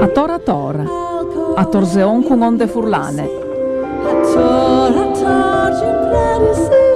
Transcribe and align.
A 0.00 0.06
Tora 0.14 0.38
Tora, 0.38 0.84
a 1.56 1.64
Torseon 1.64 2.22
con 2.22 2.42
onde 2.42 2.68
furlane. 2.68 3.26
We 6.70 6.87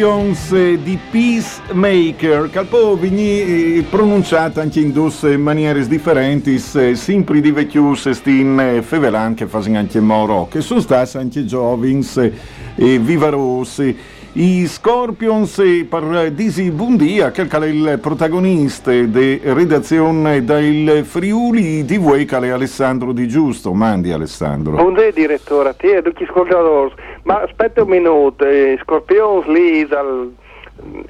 Eh, 0.00 0.78
di 0.80 0.96
Peacemaker, 1.10 2.50
che 2.50 2.64
poi 2.66 2.96
vini 2.98 3.82
pronunciata 3.82 4.60
anche 4.60 4.78
in 4.78 4.92
due 4.92 5.36
maniere 5.36 5.84
differenti, 5.88 6.54
eh, 6.54 6.94
sempre 6.94 7.40
di 7.40 7.50
vecchius 7.50 8.08
stin 8.10 8.60
eh, 8.60 8.82
fevelan 8.82 9.34
che 9.34 9.48
fanno 9.48 9.76
anche 9.76 9.98
moro, 9.98 10.46
che 10.48 10.60
sono 10.60 10.78
stati 10.78 11.16
anche 11.16 11.44
giovins 11.44 12.16
eh, 12.18 12.32
e 12.76 13.00
vivarosi. 13.00 13.96
I 14.34 14.68
Scorpions 14.68 15.58
eh, 15.58 15.84
per 15.88 16.30
Disi 16.30 16.70
Bundia, 16.70 17.32
che 17.32 17.48
è 17.48 17.64
il 17.64 17.98
protagonista 18.00 18.92
di 18.92 19.40
redazione 19.42 20.44
del 20.44 21.04
Friuli 21.04 21.84
di 21.84 21.96
è 21.96 22.48
Alessandro 22.50 23.10
Di 23.10 23.26
Giusto. 23.26 23.74
Mandi 23.74 24.12
Alessandro. 24.12 24.76
Buongiorno 24.76 25.10
direttore, 25.10 25.70
a 25.70 25.74
te 25.74 25.88
e 25.88 25.96
a 25.96 26.02
tutti 26.02 26.22
gli 26.22 26.28
ascoltatori. 26.28 27.07
Ma 27.28 27.42
aspetta 27.42 27.82
un 27.82 27.90
minuto, 27.90 28.42
eh, 28.46 28.78
Scorpions 28.82 29.44
lì 29.48 29.86
dal... 29.86 30.32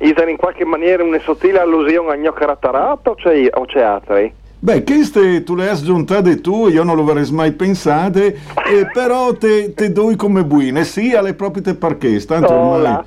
In 0.01 0.37
qualche 0.37 0.65
maniera 0.65 1.05
una 1.05 1.21
sottile 1.21 1.61
allusione 1.61 2.11
a 2.11 2.17
gnocco 2.17 2.45
rattarato 2.45 3.11
o 3.11 3.65
c'è, 3.65 3.81
altri? 3.81 4.33
Beh, 4.59 4.83
queste 4.83 5.45
tu 5.45 5.55
le 5.55 5.69
hai 5.69 5.69
aggiuntate 5.69 6.41
tu, 6.41 6.67
io 6.67 6.83
non 6.83 6.97
lo 6.97 7.03
avrei 7.03 7.31
mai 7.31 7.53
pensate, 7.53 8.27
eh, 8.69 8.89
però 8.93 9.33
te, 9.35 9.73
te 9.75 9.93
doi 9.93 10.17
come 10.17 10.43
buine, 10.43 10.83
sì, 10.83 11.15
alle 11.15 11.35
proprie 11.35 11.63
te 11.63 11.75
perché, 11.75 12.19
tanto 12.27 12.53
ormai... 12.53 12.81
Hola. 12.81 13.05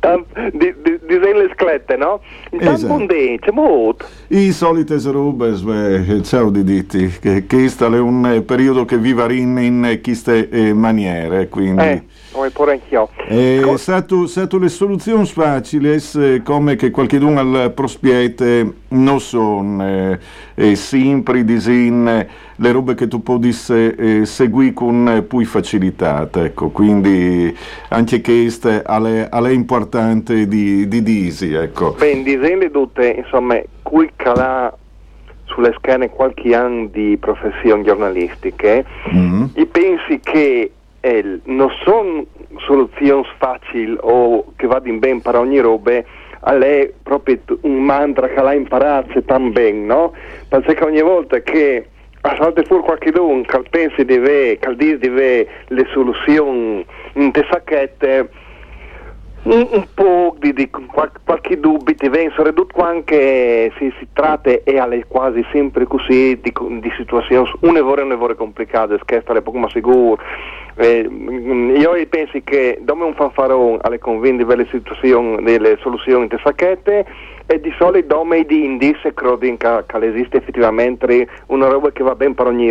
Tam- 0.00 0.24
di, 0.52 0.74
di, 0.82 0.98
di 1.06 1.18
le 1.18 1.50
sclette, 1.52 1.96
no? 1.96 2.22
Intanto 2.52 2.72
Esatto. 2.72 2.92
un 2.94 3.06
dì, 3.06 3.38
c'è 3.40 3.50
molto. 3.50 4.06
I 4.28 4.52
solite 4.52 4.96
rubes, 5.04 5.60
beh, 5.60 6.22
ciao 6.22 6.48
di 6.48 6.64
ditti, 6.64 7.12
che 7.20 7.44
questo 7.46 7.92
è 7.92 7.98
un 7.98 8.24
eh, 8.24 8.40
periodo 8.40 8.86
che 8.86 8.96
viva 8.96 9.30
in, 9.30 9.58
in 9.58 10.00
queste 10.02 10.48
eh, 10.48 10.72
maniere, 10.72 11.50
quindi... 11.50 11.82
Eh, 11.82 12.04
come 12.38 12.50
pure 12.50 12.72
anch'io. 12.72 13.08
E 13.26 13.60
Co- 13.62 13.76
stato, 13.76 14.26
stato 14.26 14.58
le 14.58 14.68
soluzioni 14.68 15.26
facili, 15.26 15.90
eh, 16.16 16.42
come 16.44 16.76
che 16.76 16.90
qualcuno 16.90 17.38
al 17.38 17.72
prospiete 17.74 18.72
non 18.88 19.18
sono 19.20 19.84
eh, 19.84 20.18
eh, 20.54 20.76
sempre 20.76 21.44
disin, 21.44 22.06
eh, 22.06 22.28
le 22.56 22.72
robe 22.72 22.94
che 22.94 23.08
tu 23.08 23.22
puoi 23.22 23.40
eh, 23.48 24.20
seguire 24.24 24.72
con 24.72 25.08
eh, 25.08 25.22
più 25.22 25.44
facilità, 25.44 26.28
ecco, 26.32 26.70
quindi 26.70 27.54
anche 27.88 28.20
questo 28.20 28.68
è, 28.68 28.82
è 28.82 29.50
importante 29.50 30.46
di, 30.46 30.86
di 30.86 31.02
disi, 31.02 31.52
ecco. 31.52 31.94
Ben, 31.98 32.22
disegni 32.22 32.70
tutte, 32.70 33.08
insomma, 33.08 33.60
qui 33.82 34.10
calà 34.14 34.72
sulle 35.44 35.74
scene 35.80 36.10
qualche 36.10 36.54
anno 36.54 36.86
di 36.92 37.16
professioni 37.18 37.82
giornalistiche, 37.82 38.84
Mm. 39.12 39.44
e 39.54 39.66
pensi 39.66 40.20
che 40.22 40.72
eh, 41.00 41.40
non 41.44 41.70
sono 41.84 42.26
soluzioni 42.58 43.26
facili 43.38 43.96
o 44.00 44.52
che 44.56 44.66
vadano 44.66 44.98
bene 44.98 45.20
per 45.20 45.36
ogni 45.36 45.60
roba, 45.60 46.02
lei 46.52 46.92
proprio 47.02 47.38
un 47.62 47.82
mantra 47.82 48.28
che 48.28 48.40
l'ha 48.40 48.54
imparato 48.54 49.22
tan 49.22 49.52
bene, 49.52 49.84
no? 49.84 50.12
Perché 50.48 50.84
ogni 50.84 51.02
volta 51.02 51.40
che 51.40 51.88
a 52.20 52.36
salta 52.36 52.62
fuori 52.62 52.82
qualche 52.82 53.10
don 53.10 53.42
che 53.42 53.62
pensi 53.70 54.04
di 54.04 54.14
avere, 54.14 54.58
che 54.58 54.74
dice 54.76 54.98
di 54.98 55.06
avere 55.06 55.48
le 55.68 55.86
soluzioni 55.92 56.84
in 57.14 57.30
te 57.30 57.46
sacchette, 57.50 58.28
un, 59.42 59.68
un 59.70 59.86
po' 59.94 60.36
di, 60.38 60.52
di 60.52 60.70
qual- 60.70 61.10
qualche 61.24 61.58
dubbio 61.58 61.94
viene, 62.10 62.32
soprattutto 62.34 62.82
anche 62.82 63.72
se 63.78 63.92
si 63.98 64.08
tratta 64.12 64.50
e 64.50 64.78
alle 64.78 65.04
quasi 65.06 65.44
sempre 65.52 65.84
così 65.86 66.38
di, 66.40 66.52
di 66.80 66.92
situazioni 66.96 67.48
un'evore 67.60 68.02
un'evore 68.02 68.34
complicate, 68.34 68.98
che 69.04 69.20
stare 69.22 69.42
poco 69.42 69.58
ma 69.58 69.68
sicuro. 69.70 70.20
Eh, 70.76 71.08
mm, 71.08 71.76
io 71.76 72.06
penso 72.08 72.38
che 72.44 72.78
dopo 72.82 73.04
un 73.04 73.14
fanfarone 73.14 73.78
alle 73.82 73.98
convinti 73.98 74.44
delle 74.44 74.66
delle 75.42 75.76
soluzioni 75.80 76.28
in 76.30 76.38
sacchette 76.40 77.04
e 77.46 77.60
di 77.60 77.72
solito 77.78 78.14
dopo 78.14 78.34
di 78.34 78.64
indice 78.64 79.14
credo 79.14 79.38
che, 79.38 79.56
che 79.56 80.06
esiste 80.06 80.36
effettivamente 80.36 81.26
una 81.46 81.66
roba 81.66 81.90
che 81.90 82.02
va 82.02 82.14
bene 82.14 82.34
per 82.34 82.46
ogni 82.46 82.70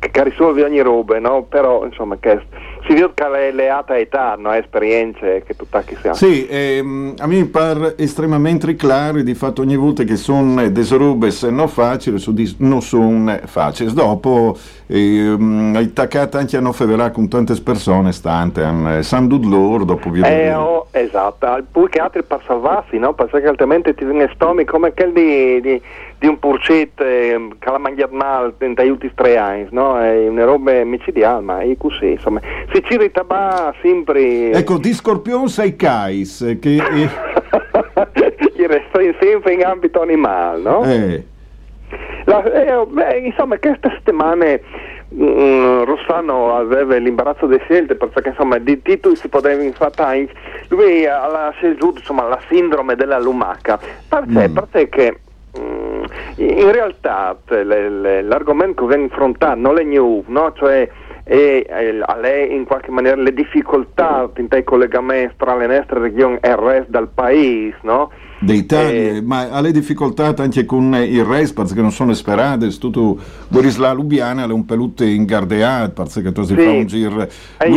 che 0.00 0.24
risolve 0.24 0.64
ogni 0.64 0.80
roba, 0.80 1.18
no? 1.18 1.42
Però 1.42 1.84
insomma 1.84 2.16
che 2.18 2.40
si 2.86 2.94
vede 2.94 3.10
che 3.14 3.28
le, 3.28 3.52
le 3.52 3.68
alta 3.68 3.98
età, 3.98 4.34
no? 4.38 4.52
esperienze 4.52 5.42
che 5.46 5.54
tutta 5.54 5.82
chi 5.82 5.96
sia. 6.00 6.14
Sì, 6.14 6.46
ehm, 6.48 7.14
a 7.18 7.26
me 7.26 7.44
pare 7.46 7.96
estremamente 7.98 8.74
chiaro 8.76 9.22
di 9.22 9.34
fatto 9.34 9.62
ogni 9.62 9.76
volta 9.76 10.04
che 10.04 10.16
sono 10.16 10.68
desorubes 10.68 11.42
non 11.44 11.68
facili, 11.68 12.18
su 12.18 12.32
di- 12.32 12.54
non 12.58 12.80
sono 12.82 13.38
facili. 13.44 13.92
Dopo, 13.92 14.56
ehm, 14.86 15.74
attaccata 15.76 16.38
anche 16.38 16.56
a 16.56 16.60
non 16.60 16.74
con 17.12 17.28
tante 17.28 17.54
persone 17.62 18.12
stante, 18.12 18.62
um, 18.62 19.00
San 19.00 19.26
Dudlor, 19.28 19.84
dopo 19.84 20.10
via 20.10 20.26
Eh, 20.26 20.54
oh, 20.54 20.86
esatto, 20.90 21.46
poi 21.70 21.88
che 21.88 21.98
altri 21.98 22.22
per 22.22 22.40
salvarsi, 22.46 22.98
no? 22.98 23.12
Perché 23.14 23.46
altrimenti 23.46 23.94
ti 23.94 24.04
viene 24.04 24.30
stomi 24.34 24.64
come 24.64 24.92
quel 24.92 25.12
di, 25.12 25.60
di, 25.60 25.82
di 26.20 26.26
un 26.26 26.38
purcet 26.38 27.00
eh, 27.00 27.48
male 28.10 28.52
negli 28.58 28.90
ultimi 28.90 29.12
tre 29.14 29.38
anni, 29.38 29.66
no? 29.70 29.98
È 29.98 30.28
una 30.28 30.44
roba 30.44 30.84
micidiale, 30.84 31.40
ma 31.42 31.60
è 31.60 31.74
così, 31.78 32.10
insomma. 32.10 32.40
si 32.72 32.82
ci 32.84 32.98
ritaba 32.98 33.74
sempre... 33.80 34.50
Ecco, 34.50 34.76
di 34.76 34.92
Scorpion 34.92 35.48
sei 35.48 35.76
Cais, 35.76 36.42
eh, 36.42 36.58
che... 36.58 36.76
Che 36.76 38.66
resta 38.66 38.98
sempre 39.18 39.54
in 39.54 39.64
ambito 39.64 40.02
animale, 40.02 40.60
no? 40.60 40.84
eh, 40.84 41.24
La- 42.26 42.44
eh, 42.44 42.86
beh, 42.86 43.16
insomma, 43.24 43.58
queste 43.58 43.88
settimane 43.88 44.60
mm, 45.14 45.84
Rossano 45.84 46.54
aveva 46.54 46.96
l'imbarazzo 46.96 47.46
delle 47.46 47.62
scelte 47.64 47.94
perché 47.94 48.28
insomma 48.28 48.58
di 48.58 48.82
titoli 48.82 49.16
si 49.16 49.28
poteva 49.28 49.62
infatti 49.62 50.28
lui 50.68 51.06
ha 51.06 51.50
scelto 51.56 51.94
insomma 51.96 52.28
la 52.28 52.38
sindrome 52.48 52.94
della 52.94 53.18
lumaca 53.18 53.78
perché, 54.08 54.48
Mm. 54.48 54.54
perché 54.70 55.20
in 55.52 56.72
realtà 56.72 57.36
l'argomento 57.48 58.86
che 58.86 58.94
viene 58.94 59.10
affrontato 59.10 59.58
non 59.58 59.78
è 59.78 59.82
new 59.82 60.22
no? 60.28 60.52
cioè 60.54 60.88
e 61.24 61.66
eh, 61.68 62.44
in 62.50 62.64
qualche 62.64 62.90
maniera 62.90 63.20
le 63.20 63.32
difficoltà 63.32 64.28
in 64.36 64.48
i 64.50 64.64
collegamenti 64.64 65.34
tra 65.36 65.54
le 65.54 65.66
nostre 65.66 66.00
regioni 66.00 66.38
e 66.40 66.48
il 66.48 66.56
resto 66.56 66.90
del 66.90 67.08
paese 67.12 67.76
no? 67.82 68.10
Dei 68.40 68.66
tagli, 68.66 69.16
Eh, 69.16 69.22
ma 69.22 69.50
ha 69.50 69.60
le 69.60 69.70
difficoltà 69.70 70.34
anche 70.36 70.64
con 70.64 70.94
il 70.94 71.24
resto 71.24 71.62
perché 71.62 71.80
non 71.80 71.92
sono 71.92 72.12
sperate, 72.14 72.68
tutto 72.78 73.18
Borisla 73.48 73.92
Lubiana 73.92 74.44
è 74.44 74.50
un 74.50 74.64
pelute 74.64 75.04
ingardeato 75.04 76.02
perché 76.02 76.32
tu 76.32 76.42
si 76.42 76.54
Sì, 76.54 76.62
fa 76.62 76.70
un 76.70 76.86
giro 76.86 77.26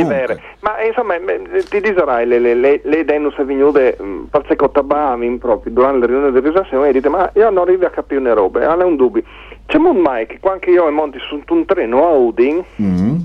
vero, 0.05 0.39
ma 0.61 0.77
eh, 0.77 0.87
insomma 0.87 1.15
eh, 1.15 1.63
ti 1.69 1.81
dirai 1.81 2.25
le, 2.25 2.39
le, 2.39 2.55
le, 2.55 2.81
le 2.83 3.05
denus 3.05 3.35
venute 3.43 3.97
mh, 3.99 4.27
perché 4.31 4.55
tabami 4.71 5.37
proprio 5.37 5.73
durante 5.73 5.99
le 5.99 6.13
riunioni 6.13 6.39
di 6.39 6.47
risazione 6.47 6.89
e 6.89 6.93
dite 6.93 7.09
ma 7.09 7.29
io 7.35 7.49
non 7.49 7.63
arrivo 7.63 7.85
a 7.85 7.89
capire 7.89 8.33
robe, 8.33 8.65
non 8.65 8.81
è 8.81 8.83
un 8.83 8.95
dubbio. 8.95 9.23
C'è 9.65 9.77
un 9.77 9.97
mai 9.97 10.27
che 10.27 10.37
quando 10.39 10.69
io 10.69 10.87
e 10.87 10.91
monti 10.91 11.17
su 11.19 11.41
un 11.47 11.65
treno 11.65 12.07
a 12.07 12.11
Udin, 12.11 12.63
Mm. 12.81 13.15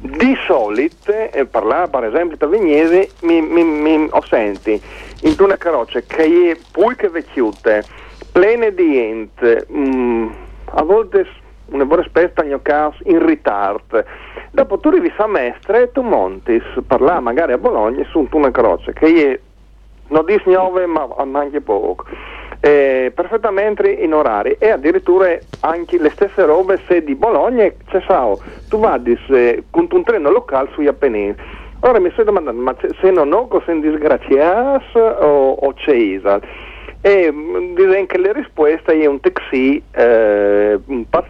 Di 0.00 0.36
solito, 0.46 1.12
eh, 1.12 1.46
parlare 1.46 1.88
per 1.88 2.04
esempio 2.04 2.36
da 2.36 2.46
Vignese, 2.46 3.10
mi, 3.22 3.40
mi, 3.40 3.64
mi 3.64 4.08
ho 4.10 4.22
senti 4.28 4.80
in 5.22 5.34
una 5.38 5.56
carrozza 5.56 6.00
che 6.00 6.50
è 6.50 6.58
poi 6.70 6.94
che 6.96 7.08
vecchiute, 7.08 7.84
plene 8.32 8.74
di 8.74 8.92
gente, 8.92 9.66
mm, 9.72 10.28
a 10.74 10.82
volte 10.82 11.26
una 11.66 11.84
buona 11.84 12.04
spesa 12.04 12.44
in 12.44 12.58
caso 12.62 12.98
in 13.04 13.24
ritardo. 13.24 14.04
Dopo 14.50 14.78
tu 14.78 14.88
arrivi 14.88 15.12
a 15.16 15.26
Mestre 15.26 15.82
e 15.82 15.92
tu 15.92 16.02
monti, 16.02 16.62
parlare 16.86 17.20
magari 17.20 17.52
a 17.52 17.58
Bologna 17.58 18.04
su 18.10 18.26
una 18.30 18.50
carrozza 18.50 18.92
che 18.92 19.32
è 19.32 19.40
non 20.08 20.24
dice 20.24 20.50
9 20.50 20.86
ma 20.86 21.08
anche 21.32 21.60
poco. 21.60 22.04
Eh, 22.66 23.12
perfettamente 23.14 23.88
in 23.88 24.12
orari 24.12 24.56
e 24.58 24.70
addirittura 24.70 25.40
anche 25.60 25.98
le 26.00 26.10
stesse 26.10 26.44
robe 26.44 26.80
se 26.88 27.04
di 27.04 27.14
Bologna 27.14 27.72
c'è 27.86 28.02
sao, 28.08 28.40
tu 28.66 28.80
vadi 28.80 29.16
se- 29.28 29.62
con 29.70 29.86
un 29.88 30.02
treno 30.02 30.30
locale 30.32 30.68
sugli 30.72 30.88
Appennini 30.88 31.32
ora 31.78 32.00
mi 32.00 32.10
sto 32.10 32.24
domandando 32.24 32.60
ma 32.60 32.74
se- 32.80 33.10
non 33.12 33.32
ho 33.32 33.46
cose 33.46 33.70
in 33.70 33.80
disgrazias 33.82 34.82
o, 34.94 35.50
o 35.52 35.72
c'è 35.74 35.94
Isal 35.94 36.42
e 37.02 37.30
mm, 37.30 37.74
direi 37.76 38.04
che 38.06 38.18
le 38.18 38.32
risposte 38.32 38.98
è 38.98 39.06
un 39.06 39.20
taxi 39.20 39.80
eh, 39.92 40.80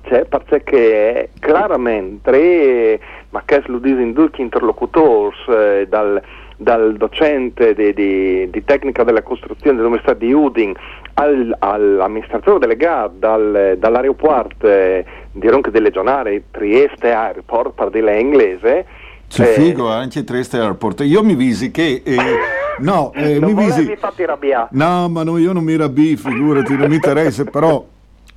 è 0.09 1.29
chiaramente 1.39 2.31
eh, 2.31 3.01
ma 3.29 3.43
che 3.45 3.63
lo 3.67 3.77
dicono 3.77 4.13
due 4.13 4.31
interlocutori 4.37 5.37
eh, 5.49 5.87
dal, 5.87 6.23
dal 6.57 6.97
docente 6.97 7.75
di, 7.75 7.93
di- 7.93 8.49
di 8.49 8.65
tecnica 8.65 9.05
della 9.05 9.23
costruzione 9.23 9.77
dell'Università 9.77 10.15
di 10.15 10.33
Udin 10.33 10.73
al- 11.19 11.57
all'amministratore 11.59 12.59
delegato 12.59 13.15
dal- 13.19 13.77
dall'aeroporto 13.79 14.69
eh, 14.69 15.05
di 15.33 15.49
Ronche 15.49 15.71
delle 15.71 15.87
Legionari 15.87 16.45
Trieste 16.51 17.13
Airport 17.13 17.73
per 17.75 17.91
dire 17.91 18.19
inglese 18.19 18.87
C'è 19.29 19.43
eh, 19.43 19.53
figo 19.53 19.89
anche 19.89 20.25
Trieste 20.25 20.59
Airport. 20.59 21.01
Io 21.01 21.23
mi 21.23 21.35
visi 21.35 21.71
che... 21.71 22.03
eh, 22.05 22.17
no, 22.79 23.13
eh, 23.17 23.39
non 23.39 23.53
mi 23.53 23.65
visi... 23.65 23.95
farti 23.97 24.23
arrabbiare 24.25 24.69
No, 24.73 25.09
ma 25.09 25.23
no, 25.23 25.39
io 25.39 25.53
non 25.53 25.65
mi 25.65 25.77
rabbi, 25.77 26.17
figurati, 26.17 26.77
non 26.77 26.89
mi 26.89 26.97
interessa, 26.97 27.45
però... 27.45 27.85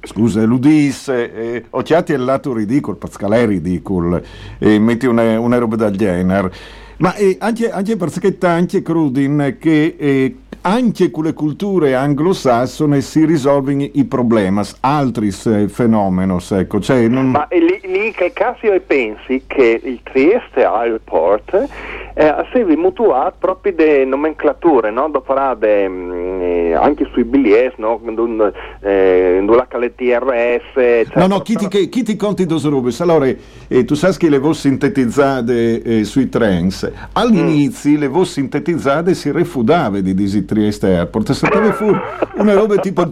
Scusa, 0.01 0.41
l'udisse, 0.43 1.33
eh, 1.33 1.65
ho 1.71 1.81
chiati 1.81 2.13
il 2.13 2.23
lato 2.23 2.53
ridicolo, 2.53 2.95
perché 2.95 3.25
è 3.25 3.45
ridicolo, 3.45 4.21
e 4.57 4.79
metti 4.79 5.05
una, 5.05 5.37
una 5.37 5.57
roba 5.57 5.75
del 5.75 5.97
genere. 5.97 6.51
Ma 6.99 7.13
eh, 7.15 7.35
anche, 7.37 7.69
anche 7.69 7.97
perché 7.97 8.37
tanti 8.37 8.81
crudin 8.81 9.57
che 9.59 9.95
eh, 9.97 10.35
anche 10.69 11.09
con 11.09 11.23
le 11.23 11.33
culture 11.33 11.95
anglosassone 11.95 13.01
si 13.01 13.25
risolvono 13.25 13.87
i 13.91 14.05
problemi, 14.05 14.61
altri 14.81 15.31
fenomeni, 15.31 16.37
ecco, 16.51 16.79
cioè 16.79 17.07
non... 17.07 17.31
Ma 17.31 17.47
lì, 17.49 17.79
lì 17.83 18.11
che 18.11 18.31
caso 18.33 18.67
pensi 18.85 19.43
che 19.47 19.81
il 19.83 19.99
Trieste 20.03 20.63
Airport 20.63 21.67
eh, 22.13 22.35
serve 22.51 22.75
mutuato 22.75 23.35
proprio 23.39 23.73
di 23.75 24.05
nomenclature, 24.05 24.91
no? 24.91 25.09
Dopo 25.09 25.33
mm, 25.33 26.41
eh, 26.41 26.73
anche 26.73 27.07
sui 27.13 27.23
biglietti, 27.23 27.81
no? 27.81 27.99
Dun- 28.03 28.51
eh, 28.81 29.41
dun 29.43 29.55
la 29.55 29.67
TRS, 29.69 30.75
eccetera. 30.75 31.21
No, 31.21 31.27
no, 31.27 31.39
chi 31.41 31.55
ti, 31.55 31.67
che- 31.67 31.89
chi 31.89 32.03
ti 32.03 32.15
conti 32.15 32.45
due 32.45 32.59
robe? 32.63 32.91
Allora, 32.99 33.25
eh, 33.25 33.85
tu 33.85 33.95
sai 33.95 34.15
che 34.17 34.29
le 34.29 34.37
voci 34.37 34.59
sintetizzate 34.61 35.81
eh, 35.81 36.03
sui 36.03 36.29
trens, 36.29 36.91
all'inizio 37.13 37.97
le 37.97 38.07
voci 38.07 38.31
sintetizzate 38.31 39.13
si 39.13 39.31
refudava 39.31 39.99
di 39.99 40.13
disi 40.13 40.45
Trieste 40.59 40.97
Airport, 40.97 41.29
e 41.29 41.33
saltava 41.33 41.71
fuori 41.71 41.97
una 42.35 42.53
roba 42.53 42.75
tipo... 42.75 43.05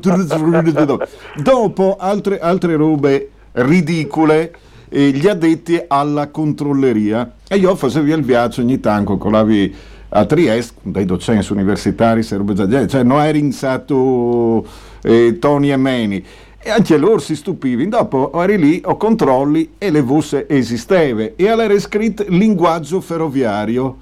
Dopo 1.36 1.96
altre, 1.98 2.40
altre 2.40 2.76
robe 2.76 3.30
ridicole, 3.54 4.54
eh, 4.90 5.12
gli 5.12 5.28
addetti 5.28 5.82
alla 5.88 6.28
controlleria. 6.28 7.32
E 7.48 7.56
io 7.56 7.74
facevo 7.76 8.14
il 8.14 8.24
viaggio 8.24 8.62
ogni 8.62 8.80
tanto 8.82 9.18
con 9.18 9.32
la 9.32 9.44
vi 9.44 9.74
a 10.10 10.26
Trieste, 10.26 10.80
dei 10.84 11.06
docenti 11.06 11.52
universitari, 11.52 12.24
cioè 12.24 13.04
non 13.04 13.22
eri 13.22 13.40
in 13.40 13.52
stato 13.52 14.66
eh, 15.04 15.38
Tony 15.40 15.72
e 15.72 15.78
Meni. 15.78 16.26
E 16.60 16.70
anche 16.70 16.98
loro 16.98 17.20
si 17.20 17.36
stupivano. 17.36 17.90
Dopo 17.90 18.32
eri 18.42 18.58
lì, 18.58 18.82
ho 18.84 18.98
controlli 18.98 19.76
e 19.78 19.90
le 19.90 20.02
voce 20.02 20.48
esisteve. 20.50 21.34
E 21.38 21.48
all'era 21.48 21.78
scritto 21.80 22.26
linguaggio 22.28 23.00
ferroviario. 23.00 23.98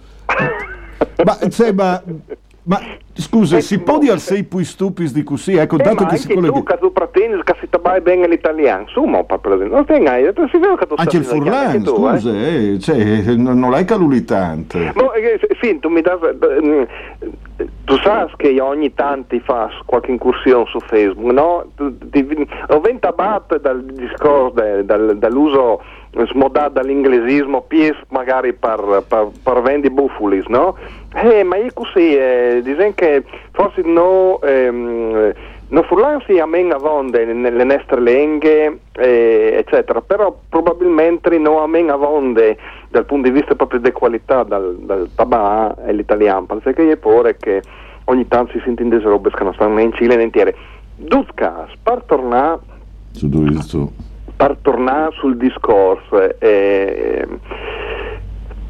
ma, 1.24 1.50
cioè, 1.50 1.72
ma, 1.72 2.02
ma 2.66 2.80
scusa, 3.14 3.60
si 3.60 3.80
può 3.80 4.00
dire 4.00 4.18
sei 4.18 4.44
più 4.44 4.64
stupidi 4.64 5.12
di 5.14 5.24
così? 5.24 5.56
Ecco, 5.56 5.78
Eh, 5.78 5.84
dato 5.84 6.04
ma 6.04 6.10
che 6.10 6.18
si 6.18 6.32
anche 6.32 6.42
tu, 6.42 6.48
collega... 6.48 6.74
che 6.74 6.80
tu 6.80 6.92
pretendi 6.92 7.44
che 7.44 7.56
si 7.60 7.70
tabai 7.70 8.02
bene 8.02 8.28
l'italiano, 8.28 8.88
su, 8.88 9.04
ma 9.04 9.24
per 9.24 9.40
esempio, 9.46 9.76
non 9.76 9.86
tengai, 9.86 10.24
si 10.24 10.58
vede 10.58 10.76
che 10.76 10.88
tu 10.88 10.96
Anche 10.98 11.18
il 11.18 11.26
stai 11.26 11.38
italiano, 11.38 11.84
Furlan, 11.84 11.84
tu, 11.84 12.08
eh. 12.08 12.20
scusa, 12.20 12.32
eh, 12.32 12.80
cioè, 12.80 13.36
non, 13.36 13.70
l'hai 13.70 13.86
calulitante. 13.86 14.94
No, 14.96 15.14
eh, 15.14 15.40
sì, 15.62 15.78
tu 15.80 15.90
mi 15.90 16.02
dai, 16.02 16.18
mm, 16.18 16.84
tu 17.86 17.98
sai 17.98 18.28
che 18.36 18.50
io 18.50 18.66
ogni 18.66 18.94
tanto 18.96 19.38
fa 19.44 19.70
qualche 19.86 20.12
incursione 20.12 20.66
su 20.68 20.80
Facebook, 20.80 21.32
no? 21.32 21.66
Ho 22.70 22.80
ventabato 22.80 23.60
dal 23.60 23.84
discorso, 23.84 24.82
dal- 24.84 25.18
dall'uso 25.18 25.82
smodato 26.32 26.74
dall'inglesismo, 26.74 27.62
pies 27.68 27.96
magari 28.10 28.54
per, 28.54 29.04
per, 29.08 29.30
per 29.44 29.62
vendi 29.62 29.90
bufulis, 29.90 30.46
no? 30.48 30.76
Eh, 31.16 31.44
ma 31.44 31.56
io 31.56 31.72
così, 31.74 32.16
eh, 32.16 32.62
dicono 32.64 32.92
che 32.94 33.24
forse 33.52 33.82
no... 33.84 34.40
ehm, 34.42 35.34
non 35.68 35.84
furlansi 35.86 36.38
a 36.38 36.46
men 36.46 36.72
avonde 36.72 37.26
nelle 37.26 37.64
nostre 37.64 38.00
lingue, 38.00 38.82
eh, 38.94 39.56
eccetera, 39.58 40.00
però 40.02 40.38
probabilmente 40.48 41.36
non 41.40 41.58
a 41.58 41.68
men 41.68 41.90
avonde 41.90 42.58
dal 42.90 43.06
punto 43.06 43.30
di 43.30 43.34
vista 43.34 43.56
proprio 43.56 43.80
di 43.80 43.92
qualità 43.92 44.44
dal, 44.44 44.76
dal 44.82 45.10
tabà 45.16 45.76
e 45.86 45.94
l'italiano, 45.94 46.46
perché 46.46 46.92
è 46.92 46.98
pure 46.98 47.38
che 47.38 47.64
ogni 48.06 48.28
tanto 48.28 48.52
si 48.52 48.62
sente 48.64 48.84
in 48.84 49.02
robe 49.02 49.32
che 49.32 49.44
non 49.44 49.54
stanno 49.56 49.76
né 49.76 49.84
in 49.84 49.94
Cile 49.94 50.16
né 50.16 50.24
in 50.24 50.32
Tiere. 50.32 50.56
Dutkas, 50.98 51.72
per 51.82 52.04
tornare 52.06 52.60
Su 53.12 53.28
dove 53.28 53.52
sto? 53.62 53.92
per 54.36 54.58
tornare 54.62 55.14
sul 55.18 55.38
discorso, 55.38 56.40
eh, 56.40 57.26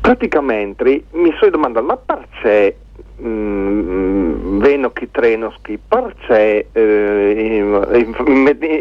praticamente 0.06 1.06
mi 1.14 1.34
sto 1.36 1.50
domandando, 1.50 1.88
ma 1.88 1.98
perché 1.98 2.78
mm, 3.24 4.60
veno 4.60 4.92
chi 4.92 5.10
treno 5.10 5.52
ski, 5.58 5.80
perché 5.80 6.68
eh, 6.72 8.06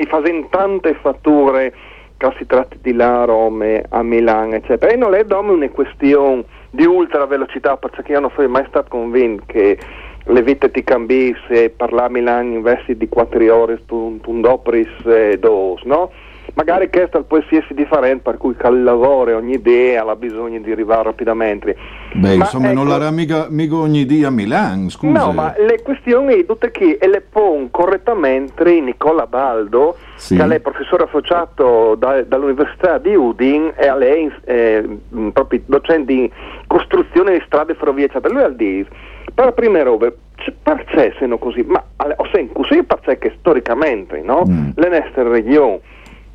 facendo 0.07 0.47
tante 0.51 0.93
fatture 1.01 1.73
che 2.19 2.33
si 2.37 2.45
tratti 2.45 2.77
di 2.83 2.93
là, 2.93 3.25
Rome, 3.25 3.87
a 3.89 4.03
Milano, 4.03 4.57
eccetera, 4.57 4.93
e 4.93 4.97
non 4.97 5.15
è 5.15 5.25
una 5.31 5.69
questione 5.71 6.45
di 6.69 6.85
ultra 6.85 7.25
velocità, 7.25 7.79
perché 7.79 8.13
io 8.13 8.21
non 8.21 8.31
sono 8.35 8.49
mai 8.49 8.67
stato 8.69 8.91
convinto 8.91 9.45
che 9.47 9.79
le 10.27 10.43
vite 10.43 10.71
ti 10.71 10.85
cambi 10.85 11.35
se 11.49 11.71
parla 11.71 12.05
a 12.05 12.11
Milano 12.11 12.53
investi 12.53 12.99
di 12.99 13.09
4 13.09 13.55
ore 13.55 13.81
tu, 13.87 14.21
tu 14.21 14.41
dopris 14.41 14.91
eh, 15.07 15.39
dos, 15.39 15.81
no? 15.85 16.11
Magari 16.55 16.89
questo 16.91 17.23
può 17.25 17.39
essere 17.39 17.65
differente 17.75 18.23
per 18.23 18.37
cui 18.39 18.55
il 18.59 18.83
lavoro 18.83 19.37
ogni 19.37 19.55
idea 19.55 20.05
ha 20.07 20.17
bisogno 20.17 20.59
di 20.61 20.71
arrivare 20.73 21.05
rapidamente. 21.05 21.77
Beh, 22.15 22.29
Ma 22.37 22.45
insomma, 22.45 22.73
non 22.73 22.87
ecco- 22.87 22.97
l'era 22.99 23.11
mica, 23.11 23.47
mica 23.51 23.75
ogni 23.77 24.07
dia 24.07 24.29
a 24.29 24.31
Milano, 24.31 24.89
scusa. 24.89 25.19
No, 25.27 25.33
ma 25.33 25.55
le 25.59 25.83
questioni 25.83 26.45
tutte 26.47 26.71
che 26.71 26.99
e 27.01 27.09
le 27.09 27.21
pone 27.21 27.69
correttamente 27.71 28.81
Nicola 28.81 29.27
Baldo, 29.27 29.97
Sì. 30.15 30.37
che 30.37 30.45
è 30.55 30.61
professore 30.61 31.05
associato 31.05 31.97
da- 31.97 32.23
dall'Università 32.23 32.99
di 32.99 33.15
Udin 33.15 33.73
e 33.77 33.87
a 33.89 33.97
lei 33.97 34.33
eh, 34.45 34.99
proprio 35.33 35.61
docente 35.67 36.13
di 36.13 36.31
costruzione 36.69 37.33
di 37.33 37.43
strade 37.47 37.75
ferrovie, 37.75 38.05
eccetera. 38.07 38.33
Lui 38.33 38.43
al 38.43 38.55
DIS, 38.55 38.87
per 39.35 39.47
le 39.47 39.53
prime 39.53 39.83
robe, 39.83 40.17
c- 40.37 40.53
perché 40.63 41.15
siano 41.19 41.39
così? 41.39 41.63
Ma 41.67 41.83
alle- 41.97 42.15
o 42.17 42.27
se 42.33 42.49
così 42.53 42.83
perché 42.85 43.35
storicamente, 43.39 44.21
no? 44.23 44.45
Mm. 44.49 44.69
Le 44.77 44.89
nostre 45.01 45.23
regioni 45.29 45.81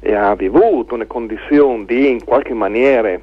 eh, 0.02 0.14
ha 0.14 0.30
avuto 0.30 0.96
una 0.96 1.06
condizione 1.06 1.86
di 1.86 2.10
in 2.10 2.24
qualche 2.24 2.54
maniera 2.54 3.18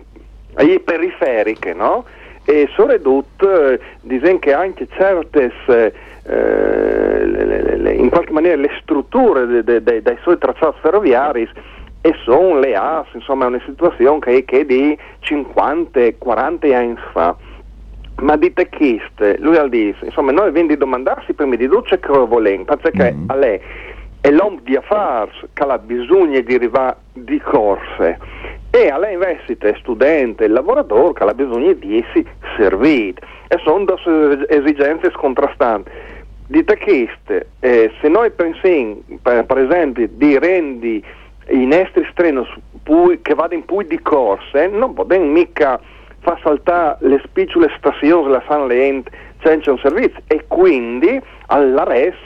periferiche, 0.81 1.73
no? 1.75 2.05
E 2.45 2.69
soprattutto 2.75 3.71
eh, 3.71 3.81
dicono 4.03 4.39
che 4.39 4.53
anche 4.53 4.87
certe 4.97 5.53
eh, 6.29 7.25
le- 7.25 7.77
le- 7.77 7.93
in 7.95 8.09
qualche 8.09 8.33
maniera 8.33 8.57
le 8.57 8.71
strutture 8.81 9.47
de- 9.47 9.65
de- 9.65 9.83
de- 9.83 10.03
dei 10.03 10.17
suoi 10.23 10.39
tracciati 10.39 10.79
ferroviari 10.81 11.49
e 12.01 12.15
sono 12.25 12.59
le 12.61 12.75
AS, 12.77 13.07
insomma 13.15 13.45
è 13.45 13.49
una 13.49 13.63
situazione 13.67 14.19
che, 14.21 14.45
che 14.45 14.61
è 14.61 14.65
di 14.65 14.97
50-40 15.25 16.73
anni 16.75 16.97
fa. 17.13 17.37
Ma 18.19 18.37
dite 18.37 18.69
chiste, 18.71 19.37
lui 19.41 19.57
ha 19.59 19.67
detto, 19.67 20.05
insomma 20.07 20.33
noi 20.33 20.49
abbiamo 20.49 20.69
di 20.69 20.77
domandarsi 20.79 21.35
prima 21.35 21.55
di 21.57 21.69
tutto 21.69 21.99
che 21.99 22.09
volen, 22.27 22.65
perché 22.65 23.13
Mm. 23.13 23.25
a 23.27 23.35
lei 23.35 23.61
è 24.27 24.31
l'uomo 24.33 24.59
di 24.65 24.75
affari 24.75 25.31
che 25.53 25.63
ha 25.63 25.79
bisogno 25.79 26.41
di 26.41 26.55
arrivare 26.55 26.97
di 27.13 27.39
corse. 27.39 28.19
E 28.71 28.89
a 28.89 28.99
lei 28.99 29.13
invece 29.13 29.57
è 29.57 29.75
studente 29.79 30.43
e 30.43 30.49
lavoratore 30.49 31.13
che 31.13 31.23
ha 31.23 31.33
bisogno 31.33 31.73
di 31.75 31.99
essere 31.99 32.25
servito 32.57 33.25
e 33.47 33.57
sono 33.63 33.85
due 33.85 34.49
esigenze 34.49 35.13
contrastanti. 35.13 35.91
Dite 36.49 36.77
chiste, 36.77 37.51
eh, 37.61 37.93
se 38.01 38.09
noi 38.09 38.33
pensiamo 38.33 38.99
per, 39.23 39.59
esempio 39.59 40.09
di 40.11 40.37
rendi 40.41 41.05
i 41.51 41.65
nostri 41.65 42.05
treni 42.15 42.45
pui- 42.83 43.23
che 43.23 43.35
vadano 43.35 43.63
poi 43.65 43.87
di 43.87 44.01
corse, 44.01 44.67
non 44.67 44.93
possiamo 44.95 45.25
mica 45.25 45.79
far 46.19 46.41
saltare 46.43 46.97
le 47.03 47.21
spicciole 47.25 47.73
stazioni 47.79 48.29
la 48.33 48.43
San 48.49 48.67
Leent 48.67 49.09
senza 49.45 49.71
un 49.71 49.79
servizio. 49.79 50.19
E 50.27 50.45
quindi 50.49 51.21
alla 51.47 51.85
res 51.85 52.17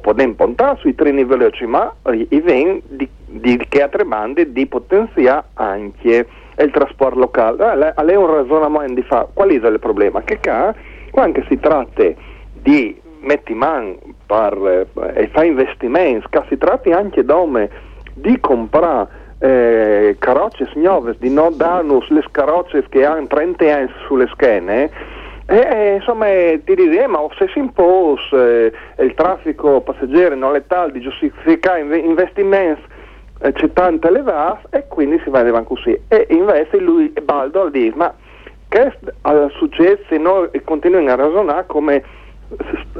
possiamo 0.00 0.34
puntare 0.34 0.78
sui 0.78 0.94
treni 0.94 1.24
veloci 1.24 1.64
ma 1.66 1.92
i 2.12 2.26
i 2.30 2.40
ven 2.40 2.80
di, 2.88 3.08
di 3.26 3.56
che 3.68 3.82
altre 3.82 4.04
bande 4.04 4.52
di 4.52 4.66
potenziare 4.66 5.46
anche 5.54 6.26
il 6.58 6.70
trasporto 6.70 7.18
locale 7.18 7.64
a 7.64 7.74
lei, 7.74 7.92
a 7.94 8.02
lei 8.02 8.16
un 8.16 8.26
ragionamento 8.26 8.94
di 8.94 9.02
fa 9.02 9.28
qual 9.32 9.50
è 9.50 9.52
il 9.52 9.78
problema? 9.78 10.22
che 10.22 10.38
qua 10.40 10.74
quando 11.10 11.42
si 11.48 11.58
tratta 11.58 12.04
di 12.52 13.00
metti 13.20 13.54
man 13.54 13.96
per, 14.26 14.86
eh, 14.94 15.22
e 15.22 15.28
fa 15.28 15.44
investimenti 15.44 16.26
che 16.30 16.42
si 16.48 16.58
tratti 16.58 16.92
anche 16.92 17.24
dome 17.24 17.70
di 18.14 18.38
comprare 18.40 19.24
eh, 19.38 20.16
carrozze 20.18 20.68
nuove, 20.74 21.16
di 21.18 21.30
non 21.30 21.56
darnos 21.56 22.08
le 22.08 22.24
carrozze 22.30 22.84
che 22.88 23.04
hanno 23.04 23.26
30 23.26 23.74
anni 23.74 23.90
sulle 24.06 24.26
schene, 24.28 24.90
e, 25.48 25.56
e, 25.58 25.94
insomma 25.94 26.28
eh, 26.28 26.60
ti 26.64 26.74
dici, 26.74 26.96
eh, 26.96 27.06
ma 27.06 27.20
se 27.38 27.48
si 27.52 27.58
impose 27.58 28.72
eh, 28.96 29.04
il 29.04 29.14
traffico 29.14 29.80
passeggeri 29.80 30.36
non 30.36 30.52
letale 30.52 30.90
di 30.90 31.00
giustificare 31.00 31.80
inve- 31.80 31.98
investimenti 31.98 32.82
eh, 33.42 33.52
c'è 33.52 33.72
tante 33.72 34.08
elevate 34.08 34.78
e 34.78 34.86
quindi 34.88 35.20
si 35.22 35.30
va 35.30 35.40
avanti 35.40 35.68
così. 35.68 36.00
E 36.08 36.26
invece 36.30 36.78
lui, 36.78 37.12
Baldo, 37.22 37.68
dice, 37.68 37.94
ma 37.96 38.12
che 38.68 38.86
è 38.86 39.48
successo 39.50 40.02
se 40.08 40.18
noi 40.18 40.50
continuiamo 40.64 41.10
a 41.10 41.14
ragionare 41.14 41.66
come 41.66 42.02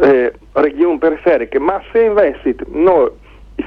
eh, 0.03 0.33
regioni 0.53 0.99
periferiche, 0.99 1.59
ma 1.59 1.83
se 1.91 2.05
invece 2.05 2.55
noi 2.69 3.11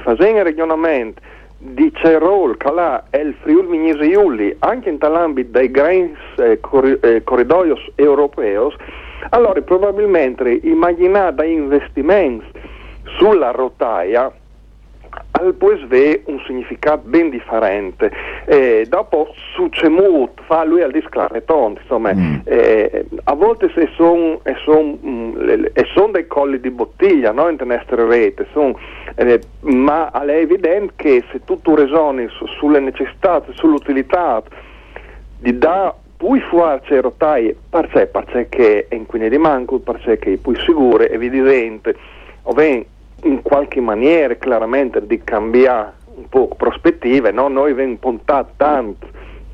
facciamo 0.02 0.38
il 0.38 0.44
ragionamento 0.44 1.20
di 1.62 1.92
Cerol, 1.94 2.56
Calà 2.56 3.04
e 3.10 3.18
il 3.18 3.34
Friuli 3.42 3.68
Vignese 3.68 4.04
Iuli, 4.04 4.56
anche 4.60 4.88
in 4.88 4.96
tall'ambito 4.96 5.58
dei 5.58 5.70
grandi 5.70 6.16
eh, 6.36 6.58
corri- 6.58 6.98
eh, 7.00 7.22
corridoi 7.22 7.74
europei, 7.96 8.56
allora 9.28 9.60
probabilmente 9.60 10.60
immaginare 10.62 11.34
dei 11.34 11.52
investimenti 11.52 12.46
sulla 13.18 13.50
rotaia 13.50 14.32
al 15.40 15.54
può 15.54 15.70
avere 15.72 16.22
un 16.26 16.40
significato 16.46 17.02
ben 17.04 17.30
differente. 17.30 18.10
Eh, 18.44 18.86
dopo 18.88 19.34
su 19.54 19.68
Cemut 19.70 20.42
fa 20.46 20.64
lui 20.64 20.82
al 20.82 20.90
disclareton, 20.90 21.76
insomma, 21.80 22.12
Mm. 22.14 22.34
eh, 22.44 23.06
a 23.24 23.34
volte 23.34 23.70
se 23.74 23.88
sono 23.94 24.40
son, 24.64 24.98
mm, 25.04 25.64
son 25.94 26.12
dei 26.12 26.26
colli 26.26 26.60
di 26.60 26.70
bottiglia 26.70 27.32
no, 27.32 27.48
in 27.48 27.56
rete, 27.58 28.46
son, 28.52 28.74
eh, 29.16 29.40
ma 29.60 30.10
è 30.10 30.36
evidente 30.36 30.92
che 30.96 31.24
se 31.30 31.44
tu, 31.44 31.60
tu 31.60 31.74
ragioni 31.74 32.26
su- 32.28 32.46
sulle 32.46 32.80
necessità, 32.80 33.42
sull'utilità 33.52 34.42
di 35.38 35.56
dare 35.56 35.94
poi 36.16 36.38
fuori 36.40 36.80
le 36.88 37.00
rotaie, 37.00 37.56
perché, 37.70 38.06
perché 38.06 38.86
è 38.88 38.94
inquine 38.94 39.30
di 39.30 39.38
manco, 39.38 39.78
perché 39.78 40.20
è 40.20 40.36
più 40.36 40.54
sicure, 40.56 41.10
evidente, 41.10 41.96
o 42.42 42.52
ben 42.52 42.84
in 43.22 43.42
qualche 43.42 43.80
maniera 43.80 44.34
chiaramente 44.34 45.06
di 45.06 45.22
cambiare 45.22 45.94
un 46.14 46.28
po' 46.28 46.48
prospettive, 46.56 47.30
no? 47.30 47.48
noi 47.48 47.72
abbiamo 47.72 47.96
puntato 47.98 48.52
tanto 48.56 49.06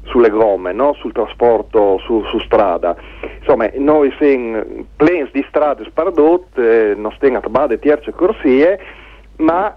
sulle 0.04 0.30
gomme, 0.30 0.72
no? 0.72 0.94
sul 0.94 1.12
trasporto 1.12 1.98
su, 1.98 2.22
su 2.24 2.38
strada. 2.40 2.96
Insomma, 3.38 3.68
noi 3.76 4.12
siamo 4.18 4.62
pleni 4.96 5.28
di 5.32 5.44
strade 5.48 5.84
spardotte, 5.84 6.94
non 6.96 7.12
stiamo 7.12 7.38
a 7.38 7.40
trovare 7.40 7.78
terze 7.78 8.12
corsie, 8.12 8.78
ma 9.36 9.76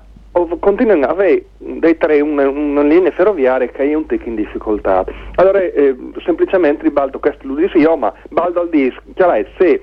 continuano 0.60 1.06
ad 1.06 1.10
avere 1.12 1.46
dei 1.58 1.98
tre 1.98 2.22
una, 2.22 2.48
una 2.48 2.84
linea 2.84 3.12
ferroviaria 3.12 3.68
che 3.68 3.84
è 3.84 3.94
un 3.94 4.06
tic 4.06 4.26
in 4.26 4.36
difficoltà. 4.36 5.04
Allora, 5.36 5.60
eh, 5.60 5.96
semplicemente 6.24 6.90
Baldo 6.90 7.20
questo 7.20 7.48
lo 7.48 7.56
dice 7.56 7.78
io, 7.78 7.96
ma 7.96 8.14
Baldo 8.30 8.66
dice, 8.66 9.00
chiaro, 9.16 9.46
se 9.58 9.82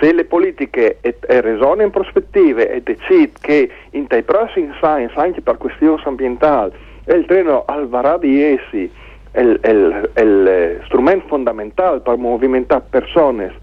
se 0.00 0.12
le 0.12 0.24
politiche 0.24 0.98
e, 1.02 1.16
in 1.28 1.90
prospettive 1.90 2.70
e 2.70 2.80
decide 2.82 3.32
che 3.40 3.70
in 3.90 4.06
dei 4.08 4.22
prossimi 4.22 4.72
science, 4.74 5.14
anche 5.16 5.42
per 5.42 5.58
questioni 5.58 6.00
ambientali, 6.04 6.72
il 7.06 7.24
treno 7.26 7.64
al 7.66 7.88
varà 7.88 8.16
di 8.16 8.42
essi 8.42 8.90
è 9.32 9.40
il, 9.40 9.60
è 9.60 9.70
è 10.14 10.22
eh, 10.24 10.80
strumento 10.86 11.28
fondamentale 11.28 12.00
per 12.00 12.16
movimentare 12.16 12.82
persone 12.88 13.54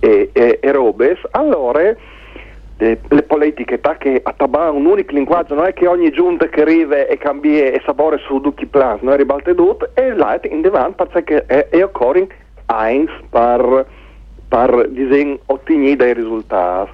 e, 0.00 0.30
e, 0.32 0.58
e 0.60 0.72
robes, 0.72 1.18
allora 1.32 1.80
eh, 1.80 2.98
le 3.08 3.22
politiche 3.22 3.80
che 3.98 4.20
attabano 4.22 4.76
un 4.76 4.86
unico 4.86 5.12
linguaggio 5.12 5.54
non 5.54 5.66
è 5.66 5.72
che 5.72 5.86
ogni 5.86 6.10
giunta 6.10 6.46
che 6.46 6.62
arriva 6.62 7.06
e 7.06 7.16
cambia 7.18 7.66
e 7.66 7.82
sapore 7.84 8.18
su 8.18 8.40
tutti 8.40 8.62
i 8.62 8.66
plan, 8.66 8.98
noi 9.02 9.16
ribalte 9.16 9.54
tutto 9.54 9.90
e 9.94 10.14
là 10.14 10.38
in 10.42 10.60
davanti 10.60 11.04
perché 11.10 11.44
è, 11.46 11.68
è 11.68 11.82
occorre 11.82 12.26
eins 12.66 13.10
per 13.28 13.86
per 14.50 14.90
ottenere 15.46 15.96
dei 15.96 16.14
risultati. 16.14 16.90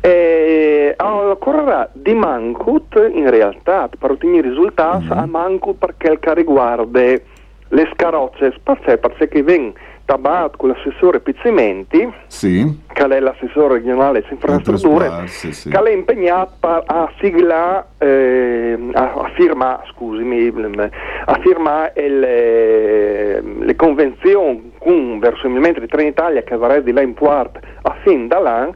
E 0.00 0.94
allora, 0.96 1.30
occorrerà 1.30 1.90
di 1.92 2.14
Mancut 2.14 3.10
in 3.12 3.28
realtà 3.28 3.88
per 3.98 4.12
ottenere 4.12 4.48
risultati 4.48 5.06
a 5.08 5.26
Mancut 5.26 5.76
perché 5.76 6.18
che 6.20 6.34
riguarda 6.34 7.00
le 7.00 7.90
scarocce, 7.92 8.54
perché, 8.62 8.98
perché 8.98 9.42
viene 9.42 9.72
tabato 10.04 10.56
con 10.58 10.68
l'assessore 10.68 11.20
Pizzimenti, 11.20 12.12
Sì, 12.26 12.82
che 12.92 13.04
è 13.06 13.20
l'assessore 13.20 13.74
regionale 13.74 14.20
di 14.20 14.26
infrastrutture, 14.30 15.26
sì, 15.26 15.52
è 15.86 15.92
impegnato 15.92 16.52
per- 16.60 16.82
a 16.86 17.10
siglare, 17.20 17.86
eh, 17.98 18.78
a, 18.92 19.12
a 19.12 19.30
firmare, 19.34 19.84
scusami, 19.94 20.52
a 21.24 21.38
firmare 21.40 21.92
le, 22.08 23.40
le 23.40 23.76
convenzioni 23.76 24.72
con 24.78 25.18
verosimilmente 25.18 25.80
di 25.80 25.86
Trenitalia 25.86 26.42
che 26.42 26.56
varrà 26.56 26.80
di 26.80 26.92
là 26.92 27.00
in 27.00 27.14
Puart 27.14 27.58
a 27.82 27.96
fin 28.02 28.28
da 28.28 28.38
là 28.38 28.70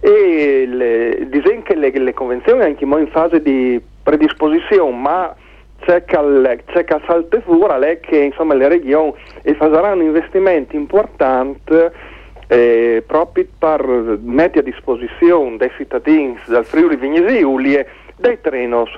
e 0.00 0.66
le, 0.66 1.28
che 1.62 1.74
le, 1.74 1.90
le 1.90 2.12
convenzioni 2.14 2.62
anche 2.62 2.84
in 2.84 3.08
fase 3.10 3.40
di 3.40 3.80
predisposizione, 4.02 4.96
ma 4.96 5.34
salte 7.06 7.40
fuori 7.42 7.78
lei 7.78 8.00
che 8.00 8.16
insomma 8.16 8.54
le 8.54 8.68
regioni 8.68 9.14
e 9.42 9.54
faranno 9.54 10.02
investimenti 10.02 10.76
importanti 10.76 11.74
eh, 12.48 13.02
proprio 13.06 13.46
per 13.58 14.18
mettere 14.22 14.60
a 14.60 14.62
disposizione 14.62 15.56
dei 15.56 15.70
cittadini 15.76 16.38
del 16.46 16.64
Friuli 16.64 16.96
Vignesi 16.96 17.40
Giulie 17.40 17.86
dei 18.16 18.40
trenos 18.40 18.90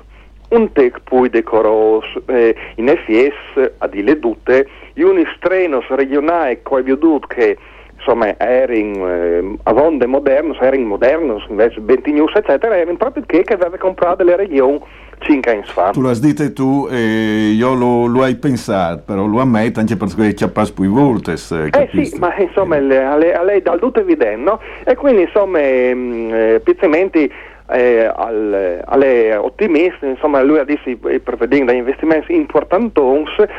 un 0.51 0.73
tec 0.73 1.01
poi 1.05 1.29
decoros 1.29 2.07
eh, 2.27 2.55
in 2.77 2.89
FS 2.89 3.73
a 3.79 3.87
dire 3.87 4.19
tutte 4.19 4.67
unis 4.97 5.29
trenos 5.41 5.87
regionali 5.89 6.61
che 6.63 6.75
ho 6.75 6.81
detto 6.81 7.19
che 7.27 7.59
insomma 7.97 8.39
erano 8.39 9.09
eh, 9.09 9.57
a 9.63 9.73
vonde 9.73 10.07
modernos 10.07 10.59
erano 10.61 10.87
modernos 10.87 11.45
invece 11.49 11.81
20 11.81 12.13
news 12.13 12.35
eccetera 12.35 12.77
erano 12.77 12.97
proprio 12.97 13.25
che 13.27 13.43
che 13.43 13.55
aveva 13.55 13.77
comprato 13.77 14.25
le 14.25 14.37
regioni 14.37 14.81
cinque 15.21 15.53
anni 15.53 15.63
fa. 15.65 15.91
Tu 15.91 16.01
l'hai 16.01 16.19
detto 16.19 16.53
tu 16.53 16.89
e 16.91 17.53
io 17.55 17.75
lo, 17.75 18.07
lo 18.07 18.23
hai 18.23 18.37
pensato, 18.37 19.03
però 19.05 19.27
lo 19.27 19.41
ammetto 19.41 19.81
anche 19.81 19.97
perché 19.97 20.35
ci 20.35 20.45
ha 20.45 20.49
passato 20.49 20.83
più 20.83 20.91
volte. 20.93 21.33
Eh 21.33 21.89
sì, 21.93 22.17
ma 22.19 22.35
insomma, 22.39 22.79
le- 22.79 23.05
a 23.05 23.17
lei, 23.17 23.33
a 23.33 23.43
lei 23.43 23.63
dal 23.63 23.79
tutto 23.79 24.01
evidente, 24.01 24.37
no? 24.43 24.61
E 24.85 24.95
quindi 24.95 25.23
insomma, 25.23 25.61
ehm, 25.61 26.31
eh, 26.33 26.61
pizzamenti 26.63 27.31
eh, 27.71 28.11
al- 28.15 28.83
alle 28.87 29.37
ottimiste, 29.37 30.07
insomma, 30.07 30.43
lui 30.43 30.59
ha 30.59 30.65
detto 30.65 30.89
i 30.89 31.21
prevedendo 31.21 31.71
investimenti 31.71 32.35
importanti, 32.35 32.99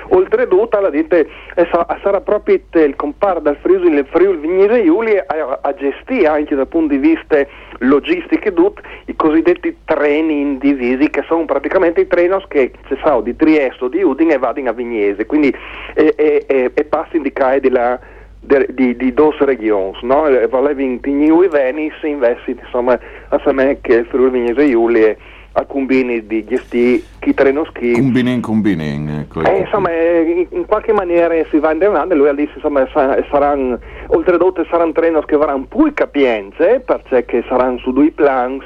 oltretutto 0.10 0.80
la 0.80 0.90
dite, 0.90 1.28
eh, 1.54 1.68
sa- 1.72 1.86
sarà 2.02 2.20
proprio 2.20 2.60
il 2.74 2.96
comparo 2.96 3.40
dal 3.40 3.58
Friuli, 3.62 3.96
il 3.96 4.06
Friuli 4.10 4.38
Vignese 4.40 4.80
Iuli 4.80 5.16
a, 5.16 5.60
a 5.62 5.74
gestire 5.76 6.26
anche 6.28 6.56
dal 6.56 6.68
punto 6.68 6.96
di 6.96 6.98
vista 6.98 7.38
logistico 7.80 8.48
e 8.48 8.54
tutto 8.54 8.82
i 9.06 9.16
cosiddetti 9.16 9.78
treni 9.86 10.42
indivisi 10.42 11.10
che 11.10 11.24
sono 11.28 11.46
praticamente 11.46 12.02
i 12.02 12.08
treni 12.08 12.36
che 12.48 12.72
ci 12.88 12.98
sono 13.04 13.22
di 13.22 13.36
Trieste 13.36 13.86
o 13.86 13.88
di 13.88 14.02
Udine 14.02 14.34
e 14.34 14.38
vanno 14.38 14.70
a 14.70 14.74
Vignese, 14.74 15.26
quindi 15.26 15.54
e, 15.94 16.14
e, 16.16 16.46
e, 16.48 16.72
e 16.74 16.84
passano 16.86 17.24
di 17.24 17.32
CAE 17.32 17.60
della 17.60 18.00
de- 18.40 18.68
di, 18.72 18.96
di 18.96 19.14
due 19.14 19.36
regioni, 19.40 19.98
no? 20.02 20.28
Eh, 20.28 20.50
in 20.78 21.00
Tigniu 21.00 21.42
e 21.44 21.48
Venice 21.48 22.08
investi 22.08 22.58
insomma 22.60 23.00
a 23.30 23.52
me 23.52 23.80
che 23.82 23.94
il 23.94 24.06
Friuli 24.06 24.32
Vignese 24.32 24.64
Iuli 24.64 25.04
e 25.04 25.18
a 25.54 25.66
combini 25.66 26.26
di 26.28 26.46
gestire 26.46 27.02
chi 27.20 27.34
treno 27.34 27.66
ski 27.66 27.94
Combinin, 27.94 28.40
combinin. 28.40 29.10
Ecco, 29.10 29.44
eh, 29.44 29.60
insomma, 29.60 29.92
eh, 29.92 30.22
in, 30.22 30.58
in 30.58 30.66
qualche 30.66 30.94
maniera 30.94 31.34
si 31.50 31.58
va 31.58 31.70
andando, 31.70 32.16
lui 32.16 32.30
ha 32.30 32.34
detto 32.34 32.52
insomma, 32.56 32.88
sa- 32.94 33.22
saranno, 33.30 33.80
oltretutto 34.12 34.66
saranno 34.70 34.92
treni 34.92 35.20
che 35.26 35.36
avranno 35.36 35.66
più 35.68 35.92
capienze, 35.94 36.82
perché 36.86 37.44
saranno 37.48 37.78
su 37.80 37.92
due 37.92 38.12
plans, 38.12 38.64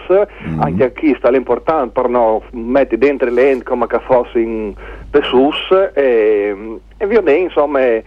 Mm. 0.47 0.61
anche 0.61 0.83
a 0.83 0.89
chi 0.89 1.15
sta 1.17 1.29
l'importante 1.29 2.01
per 2.01 2.09
non 2.09 2.41
mettere 2.51 2.97
dentro 2.97 3.29
le 3.29 3.49
enti 3.49 3.63
come 3.63 3.87
che 3.87 3.99
fosse 3.99 4.39
in 4.39 4.73
Pesus, 5.09 5.91
e, 5.93 6.79
e 6.97 7.07
via 7.07 7.21
bene, 7.21 7.39
insomma, 7.39 7.79
eh, 7.81 8.03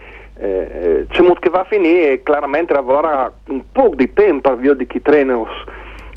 c'è 1.09 1.21
molto 1.21 1.39
che 1.39 1.49
va 1.49 1.61
a 1.61 1.65
finire 1.65 2.11
e 2.11 2.23
chiaramente 2.23 2.73
avrà 2.73 3.31
un 3.47 3.63
po' 3.71 3.91
di 3.95 4.11
tempo 4.13 4.55
via 4.55 4.73
di 4.73 4.85
chi 4.85 5.01
treni 5.01 5.33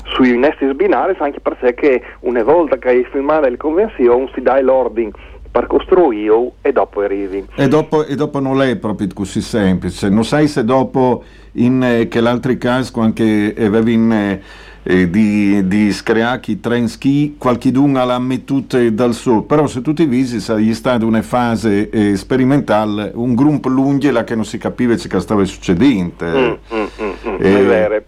sui 0.05 0.37
nesti 0.37 0.65
binari, 0.73 1.15
anche 1.19 1.39
perché 1.39 2.03
una 2.21 2.43
volta 2.43 2.77
che 2.77 2.89
hai 2.89 3.03
firmato 3.05 3.47
le 3.47 3.57
convenzioni 3.57 4.29
si 4.33 4.41
dà 4.41 4.59
l'ordine 4.61 5.11
per 5.51 5.67
costruire 5.67 6.51
e 6.61 6.71
dopo 6.71 7.01
arrivi. 7.01 7.45
E 7.55 7.67
dopo, 7.67 8.05
e 8.05 8.15
dopo 8.15 8.39
non 8.39 8.61
è 8.61 8.77
proprio 8.77 9.07
così 9.13 9.41
semplice. 9.41 10.09
Non 10.09 10.23
sai 10.23 10.47
se 10.47 10.63
dopo, 10.63 11.23
in 11.53 11.83
eh, 11.83 12.07
che 12.07 12.21
l'altro 12.21 12.55
caso, 12.57 13.01
anche 13.01 13.53
avevi 13.57 13.93
in, 13.93 14.11
eh, 14.11 14.41
eh, 14.83 15.09
di, 15.09 15.67
di 15.67 15.91
screachi 15.91 16.59
tren 16.59 16.87
ski, 16.87 17.35
qualcuno 17.37 18.03
l'ha 18.03 18.17
mettuto 18.17 18.89
dal 18.91 19.13
sud, 19.13 19.43
però 19.43 19.67
se 19.67 19.81
tu 19.81 19.93
ti 19.93 20.05
visi 20.05 20.39
sei 20.39 20.73
stata 20.73 21.05
una 21.05 21.21
fase 21.21 21.89
eh, 21.89 22.15
sperimentale, 22.15 23.11
un 23.13 23.35
gruppo 23.35 23.67
lungo 23.67 24.09
là 24.09 24.23
che 24.23 24.35
non 24.35 24.45
si 24.45 24.57
capiva 24.57 24.95
che 24.95 25.19
stava 25.19 25.43
succedendo. 25.43 26.25
Mm, 26.25 26.53
mm, 26.73 26.85
mm, 27.01 27.11
mm, 27.27 27.35
Eh, 27.39 27.59
è 27.59 27.63
vero. 27.65 27.95
e 27.95 28.03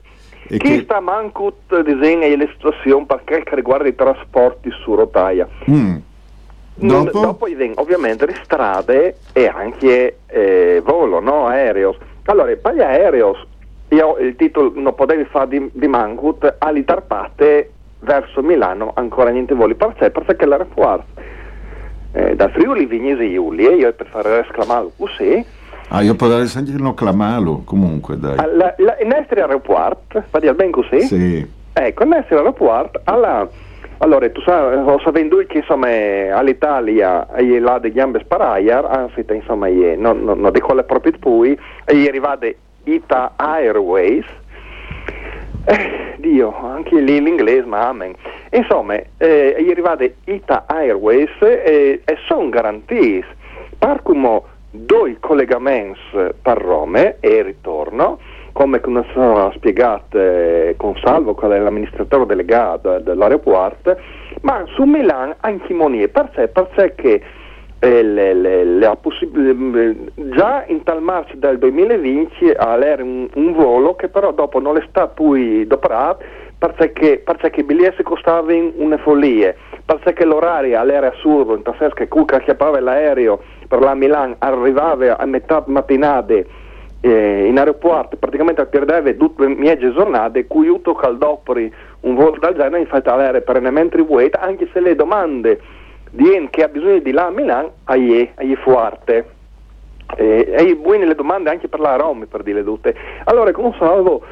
Chi 0.48 0.58
che- 0.58 0.82
sta 0.84 1.00
mancut 1.02 1.82
disegna 1.84 2.26
le 2.28 2.50
situazioni 2.54 3.06
per 3.06 3.22
quel 3.26 3.44
che 3.44 3.56
riguarda 3.56 3.88
i 3.88 3.96
trasporti 3.96 4.70
su 4.84 4.96
rotaia? 4.96 5.48
Mm. 5.70 5.96
Dopo? 6.76 7.20
dopo 7.20 7.48
ovviamente 7.76 8.26
le 8.26 8.36
strade 8.44 9.18
e 9.32 9.48
anche 9.48 10.18
eh, 10.28 10.82
volo, 10.84 11.20
no? 11.20 11.46
Aereos. 11.48 11.98
Allora, 12.26 12.56
per 12.56 12.74
gli 12.74 12.82
aereos, 12.82 13.38
io 13.90 14.18
il 14.18 14.36
titolo 14.36 14.72
non 14.76 14.96
potevi 14.96 15.26
fare 15.26 15.48
di, 15.50 15.70
di 15.74 15.88
Mangut, 15.88 16.56
ali 16.58 16.84
tarpate 16.84 17.72
verso 18.00 18.42
Milano, 18.42 18.92
ancora 18.96 19.30
niente 19.30 19.54
voli. 19.54 19.76
Perché? 19.76 20.10
Perché 20.10 20.46
l'aeroporto 20.46 21.06
eh, 22.14 22.36
da 22.36 22.50
Friuli 22.50 22.86
Vignese 22.86 23.24
Iuli, 23.24 23.66
e 23.66 23.76
io 23.76 23.94
per 23.94 24.08
fare 24.08 24.42
esclamare 24.42 24.88
così, 24.98 25.46
Ah, 25.90 26.02
io 26.02 26.16
potrei 26.16 26.50
anche 26.56 26.72
non 26.78 26.94
clamarlo, 26.96 27.62
comunque, 27.66 28.18
dai. 28.18 28.38
alla- 28.38 28.74
la- 28.78 28.98
il 29.00 29.06
nostro 29.08 29.40
aeroporto, 29.42 30.24
va 30.32 30.40
dire 30.40 30.56
ben 30.56 30.72
così? 30.72 31.02
Sì. 31.02 31.48
Ecco, 31.74 32.04
il 32.04 32.10
nostro 32.10 32.38
aeroporto, 32.38 33.02
alla, 33.04 33.48
allora 34.04 34.30
tu 34.30 34.42
sai, 34.42 34.86
sapendo 35.02 35.38
che 35.48 35.60
insomma 35.60 35.88
all'Italia 36.36 37.26
è 37.32 37.42
là 37.60 37.80
degli 37.80 37.94
gambe 37.94 38.20
sparaiar, 38.20 38.84
anzi 38.86 39.26
insomma 39.30 39.68
è, 39.68 39.96
non, 39.96 40.26
non, 40.26 40.42
non 40.42 40.52
dico 40.52 40.74
le 40.74 40.84
proprie 40.84 41.14
poi, 41.14 41.58
e 41.86 42.04
è 42.04 42.08
arrivata 42.08 42.46
Ita 42.84 43.32
Airways, 43.38 44.26
eh, 45.64 46.16
Dio, 46.18 46.54
anche 46.54 47.00
lì 47.00 47.22
l'inglese, 47.22 47.66
ma 47.66 47.88
amen. 47.88 48.14
Insomma, 48.52 48.96
eh, 48.96 49.56
è 49.56 49.70
arrivata 49.70 50.04
Ita 50.26 50.66
Airways 50.68 51.32
eh, 51.40 52.02
e 52.04 52.18
sono 52.28 52.50
garantiti 52.50 53.24
per 53.78 54.02
come 54.04 54.42
due 54.70 55.16
collegamenti 55.22 56.00
per 56.42 56.58
Rome 56.58 57.18
e 57.22 57.42
ritorno, 57.42 58.20
come 58.54 58.80
non 58.86 59.06
sono 59.14 59.52
spiegato 59.56 60.20
eh, 60.20 60.76
con 60.78 60.96
Salvo, 61.04 61.34
qual 61.34 61.52
è 61.52 61.60
l'amministratore 61.60 62.26
delegato 62.26 63.00
dell'aeroporto, 63.00 63.98
ma 64.42 64.64
su 64.74 64.84
Milan 64.84 65.36
anche 65.42 65.74
Monie, 65.74 66.08
perché? 66.08 66.48
Perché 66.48 67.22
eh, 67.80 68.04
le- 68.04 68.34
le- 68.34 68.98
possib- 69.02 69.76
eh, 69.76 69.96
già 70.36 70.64
in 70.68 70.84
tal 70.84 71.02
marzo 71.02 71.34
del 71.36 71.58
2020 71.58 72.46
era 72.46 73.04
un, 73.04 73.28
un 73.34 73.54
volo 73.54 73.96
che 73.96 74.08
però 74.08 74.32
dopo 74.32 74.60
non 74.60 74.78
è 74.78 74.86
stato 74.88 75.24
poi 75.24 75.68
doperato 75.68 76.24
perché, 76.58 77.22
perché 77.24 77.60
i 77.60 77.64
biglietti 77.64 78.04
costavano 78.04 78.72
una 78.76 78.98
follia, 78.98 79.54
perché 79.86 80.24
l'orario 80.24 80.82
era 80.82 81.12
assurdo, 81.12 81.56
nel 81.56 81.76
senso 81.78 81.94
che 81.96 82.08
Cuca 82.08 82.40
chiappava 82.40 82.80
l'aereo 82.80 83.42
per 83.68 83.80
la 83.82 83.96
Milan, 83.96 84.36
arrivava 84.40 85.18
a 85.18 85.26
metà 85.26 85.62
mattinata 85.66 86.62
eh, 87.06 87.48
in 87.48 87.58
aeroporto, 87.58 88.16
praticamente 88.16 88.66
perdeva 88.66 89.12
tutte 89.12 89.46
le 89.46 89.56
mie 89.56 89.78
giornate, 89.78 90.48
cui 90.48 90.68
io 90.68 90.80
dopo 91.18 91.54
un 91.54 92.16
volo 92.16 92.38
del 92.40 92.56
genere, 92.56 92.80
infatti 92.80 93.10
l'aereo 93.10 93.42
perennemente 93.42 94.00
wait, 94.00 94.38
anche 94.40 94.70
se 94.72 94.80
le 94.80 94.96
domande 94.96 95.60
di 96.12 96.34
en 96.34 96.50
che 96.50 96.64
ha 96.64 96.70
bisogno 96.70 97.00
di 97.00 97.12
là 97.12 97.26
a 97.26 97.32
Milano, 97.32 97.74
agli 97.84 98.30
è 98.36 98.56
forte. 98.56 99.26
E, 100.16 100.54
e 100.58 101.06
le 101.06 101.16
domande 101.16 101.50
anche 101.50 101.68
per 101.68 101.82
la 101.82 101.98
Roma, 101.98 102.26
per 102.26 102.42
dire 102.42 102.64
tutte. 102.64 102.96
Allora, 103.26 103.52
con 103.52 103.74
Salvo, 103.78 104.24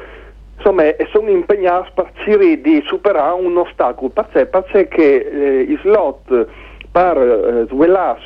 insomma, 0.56 0.84
sono 1.10 1.28
impegnato 1.28 1.90
per 1.94 2.10
cercare 2.24 2.58
di 2.58 2.82
superare 2.86 3.38
un 3.38 3.54
ostacolo, 3.54 4.08
perché, 4.08 4.46
perché 4.46 5.30
eh, 5.30 5.60
i 5.60 5.78
slot 5.82 6.46
per 6.90 7.18
eh, 7.18 7.66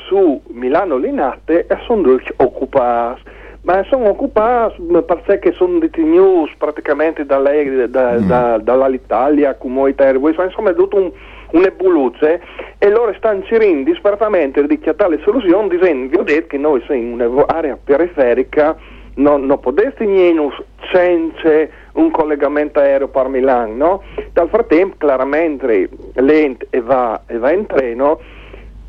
su 0.07 0.41
Milano 0.51 0.99
Linate 0.99 1.67
e 1.67 1.79
sono 1.85 2.17
occupati. 2.37 3.35
Ma 3.67 3.85
sono 3.89 4.11
occupati 4.11 4.81
perché 5.25 5.53
sono 5.53 5.81
detenuti 5.81 6.53
praticamente 6.57 7.27
dalle- 7.27 7.91
da- 7.91 8.17
da- 8.19 8.59
dall'Italia, 8.59 9.57
Comunità 9.57 10.05
Airways, 10.05 10.37
insomma 10.39 10.71
è 10.71 10.75
tutto 10.77 10.97
un, 10.97 11.11
un'evoluzione 11.51 12.41
e 12.79 12.89
loro 12.91 13.13
stanno 13.15 13.43
cercando 13.43 13.91
disperatamente 13.91 14.65
di 14.69 14.79
chiattare 14.79 15.19
soluzioni 15.25 15.69
dicendo, 15.69 16.11
vi 16.11 16.17
ho 16.17 16.23
detto 16.23 16.47
che 16.47 16.59
noi 16.59 16.81
siamo 16.87 17.01
in 17.01 17.21
un'area 17.21 17.77
periferica, 17.83 18.77
non, 19.15 19.47
non 19.47 19.59
potete 19.59 20.05
niente 20.05 20.65
senza 20.93 21.67
un 21.95 22.13
collegamento 22.13 22.79
aereo 22.79 23.09
per 23.09 23.27
Milano, 23.27 23.75
no? 23.75 24.03
Dal 24.33 24.49
frattempo 24.49 24.95
chiaramente 24.99 25.89
l'ente 26.15 26.69
e 26.71 26.81
va, 26.81 27.21
e 27.27 27.37
va 27.37 27.51
in 27.51 27.67
treno 27.67 28.21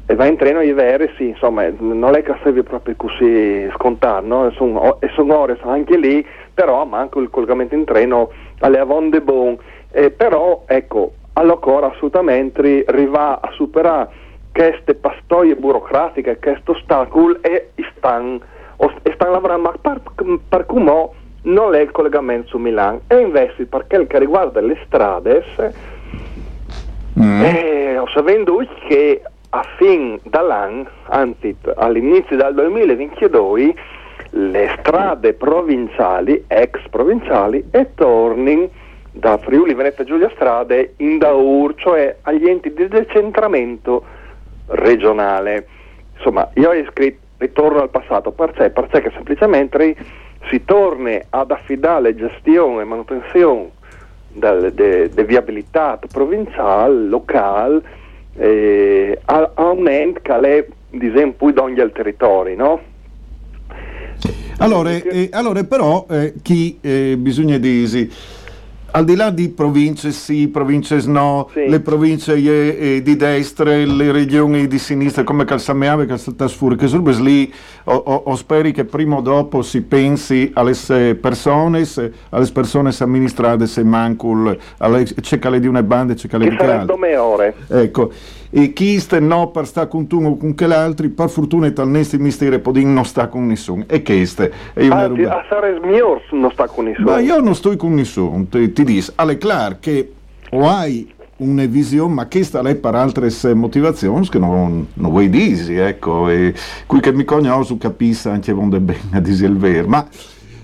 e 0.10 0.16
va 0.16 0.26
in 0.26 0.38
treno 0.38 0.62
i 0.62 0.72
veri, 0.72 1.12
sì, 1.18 1.28
insomma, 1.28 1.68
non 1.80 2.16
è 2.16 2.24
che 2.24 2.34
serve 2.42 2.64
proprio 2.64 2.96
così 2.96 3.70
scontato, 3.74 4.26
no? 4.26 4.52
sono, 4.52 4.98
sono 5.14 5.38
ore 5.38 5.58
anche 5.64 5.98
lì, 5.98 6.26
però 6.54 6.86
manco 6.86 7.20
il 7.20 7.30
collegamento 7.30 7.76
in 7.76 7.84
treno 7.84 8.30
alle 8.60 8.80
Avon 8.80 9.10
de 9.10 9.22
Bon, 9.22 9.58
Eh, 9.92 10.12
però 10.12 10.64
ecco, 10.66 11.12
allora 11.34 11.88
assolutamente 11.88 12.86
arriva 12.88 13.42
a 13.42 13.50
superare 13.52 14.10
queste 14.54 14.96
pastoie 14.96 15.56
burocratiche, 15.56 16.40
questo 16.40 16.72
ostacolo 16.72 17.38
e 17.42 17.72
stanno, 17.98 18.40
stanno 19.14 19.32
lavorando, 19.32 19.70
ma 19.70 19.76
per, 19.80 20.02
per 20.48 20.66
come 20.66 21.10
non 21.44 21.76
è 21.76 21.80
il 21.82 21.92
collegamento 21.92 22.48
su 22.48 22.58
Milano, 22.58 23.02
e 23.08 23.20
invece 23.20 23.66
per 23.66 23.86
quel 23.88 24.08
che 24.08 24.20
riguarda 24.20 24.62
le 24.62 24.78
strade, 24.86 25.44
Mm. 27.20 27.42
eh, 27.42 27.98
ho 27.98 28.08
sapendo 28.10 28.64
che 28.88 29.24
a 29.58 29.66
fin 29.78 30.20
dall'anno, 30.24 30.88
anzi 31.06 31.56
all'inizio 31.76 32.36
del 32.36 32.54
2022, 32.54 33.76
le 34.32 34.76
strade 34.80 35.34
provinciali, 35.34 36.44
ex 36.48 36.80
provinciali, 36.90 37.66
e 37.72 37.94
tornino 37.96 38.70
da 39.12 39.38
Friuli 39.38 39.74
Venezia 39.74 40.04
Giulia 40.04 40.30
Strade 40.36 40.94
in 40.98 41.18
Daur, 41.18 41.74
cioè 41.76 42.18
agli 42.22 42.48
enti 42.48 42.72
di 42.72 42.88
decentramento 42.88 44.04
regionale. 44.68 45.68
Insomma, 46.18 46.48
io 46.54 46.70
ho 46.70 46.86
scritto 46.92 47.26
ritorno 47.38 47.82
al 47.82 47.90
passato, 47.90 48.32
perché? 48.32 48.70
Perché 48.70 49.12
semplicemente 49.14 49.96
si 50.50 50.64
torna 50.66 51.20
ad 51.30 51.52
affidare 51.52 52.16
gestione 52.16 52.82
e 52.82 52.86
manutenzione 52.86 53.72
del- 54.28 54.72
de, 54.74 55.10
de 55.10 55.24
viabilità 55.24 56.00
provinciale, 56.12 57.08
locale, 57.08 57.82
eh, 58.38 59.20
a, 59.26 59.52
un 59.72 59.88
ente 59.88 60.22
che 60.22 60.34
è, 60.40 60.66
di 60.90 61.08
esempio, 61.08 61.52
di 61.52 61.60
ogni 61.60 61.92
territorio, 61.92 62.56
no? 62.56 62.82
Allora, 64.60 64.90
eh, 64.92 65.30
allora 65.32 65.64
però, 65.64 66.06
eh, 66.10 66.34
chi 66.42 66.80
eh, 66.82 67.16
bisogna 67.18 67.58
dire, 67.58 68.10
al 68.92 69.06
di 69.06 69.16
là 69.16 69.30
di 69.30 69.50
province 69.50 70.12
sì, 70.12 70.48
province 70.48 71.00
no, 71.06 71.50
Sì. 71.54 71.68
le 71.68 71.80
province 71.82 72.34
eh, 72.34 72.78
eh, 72.96 73.02
di 73.04 73.16
destra, 73.16 73.76
le 73.76 74.12
regioni 74.12 74.66
di 74.66 74.80
sinistra 74.80 75.24
come 75.24 75.46
Calsameave, 75.46 76.06
Calsatasfuri, 76.08 76.76
che 76.76 76.88
sono 76.88 77.04
lì, 77.20 77.54
o, 77.90 77.94
o- 77.96 78.24
o 78.26 78.36
speri 78.36 78.72
che 78.72 78.86
prima 78.86 79.18
o 79.18 79.22
dopo 79.22 79.62
si 79.62 79.82
pensi 79.82 80.52
alle 80.54 80.74
persone, 81.20 81.84
alle 82.30 82.52
persone 82.52 82.92
amministrate, 83.04 83.66
se 83.68 83.84
mancul, 83.84 84.58
alle, 84.80 85.04
c'è 85.04 85.40
cale 85.40 85.60
di 85.60 85.68
una 85.68 85.84
banda, 85.84 86.14
c'è 86.14 86.28
cale 86.28 86.50
Che 86.50 86.56
di 86.56 87.14
ore. 87.16 87.54
Ecco, 87.70 88.12
e 88.50 88.74
chi 88.74 89.00
ste 89.00 89.20
no 89.20 89.50
per 89.50 89.66
sta 89.68 89.88
con 89.88 90.08
tu 90.08 90.22
o 90.24 90.38
con 90.38 90.56
che 90.56 90.68
l'altri, 90.68 91.10
per 91.10 91.30
fortuna 91.30 91.70
tal 91.72 91.90
nesti 91.90 92.18
misteri 92.18 92.60
podin 92.60 92.94
non 92.94 93.06
sta 93.06 93.28
con 93.28 93.46
nessuno. 93.46 93.84
E 93.88 94.02
che 94.02 94.26
ste? 94.26 94.52
E 94.74 94.86
io 94.86 94.94
Anzi, 94.94 95.22
rubo- 95.24 95.30
a 95.30 95.46
Sares 95.50 95.80
Miors 95.82 96.24
non 96.32 96.52
sta 96.52 96.68
con 96.68 96.86
nessuno. 96.86 97.12
ma 97.12 97.20
io 97.20 97.40
non 97.40 97.56
sto 97.56 97.76
con 97.78 97.94
nessuno, 97.94 98.46
ti, 98.50 98.72
ti 98.74 98.84
dico, 98.84 99.12
alle 99.16 99.38
clar 99.38 99.80
che 99.80 100.12
o 100.52 100.68
hai 100.68 101.14
una 101.38 101.66
visione, 101.66 102.14
ma 102.14 102.28
che 102.28 102.44
sta 102.44 102.62
lei 102.62 102.76
per 102.76 102.96
altre 102.96 103.30
motivazioni 103.54 104.28
che 104.28 104.40
non, 104.40 104.88
non 104.94 105.12
vuoi 105.12 105.30
dire, 105.30 105.88
ecco, 105.88 106.30
e 106.30 106.54
qui 106.86 107.00
che 107.00 107.14
mi 107.14 107.24
conosco 107.24 107.78
capisco 107.78 108.30
anche 108.30 108.52
vonde 108.54 108.80
bene 108.80 109.00
a 109.12 109.20
dire 109.20 109.46
il 109.48 109.58
vero, 109.58 109.88
ma 109.88 110.08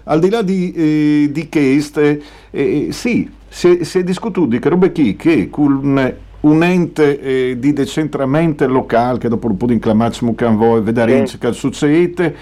al 0.06 0.20
di 0.20 0.30
là 0.30 0.42
di, 0.42 0.72
eh, 0.74 1.30
di 1.32 1.48
queste, 1.48 2.22
eh, 2.52 2.88
sì, 2.92 3.30
si, 3.48 3.78
è- 3.78 3.84
si 3.84 4.00
è 4.00 4.04
discututo 4.04 4.48
di 4.48 4.60
che 4.60 4.70
robe 4.70 4.92
chi, 4.92 5.16
che 5.16 5.50
con 5.50 6.12
un 6.42 6.64
ente 6.64 7.22
eh, 7.22 7.60
di 7.60 7.72
decentramento 7.72 8.68
locale, 8.68 9.18
che 9.20 9.30
dopo 9.30 9.48
un 9.48 9.56
po' 9.56 9.66
di 9.68 9.74
inclamarci 9.74 10.26
can 10.36 10.58
voi, 10.58 10.82
vedere 10.82 11.26
Sì. 11.26 11.38
che 11.38 11.54
succede, 11.54 12.36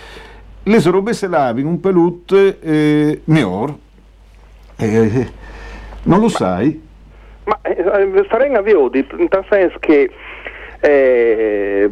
le 0.63 0.81
robe 0.81 1.13
se 1.13 1.27
lavi 1.27 1.61
in 1.61 1.67
un 1.67 1.79
pelut 1.79 2.57
eh, 2.61 3.21
miglior. 3.25 3.75
Eh, 4.77 5.27
non 6.03 6.19
lo 6.19 6.29
sai? 6.29 6.81
Ma 7.45 7.59
eh, 7.63 8.25
sarei 8.29 8.53
a 8.53 8.61
Viodi, 8.61 9.05
in 9.17 9.27
tal 9.27 9.45
senso 9.49 9.77
che 9.79 10.09
eh, 10.81 11.89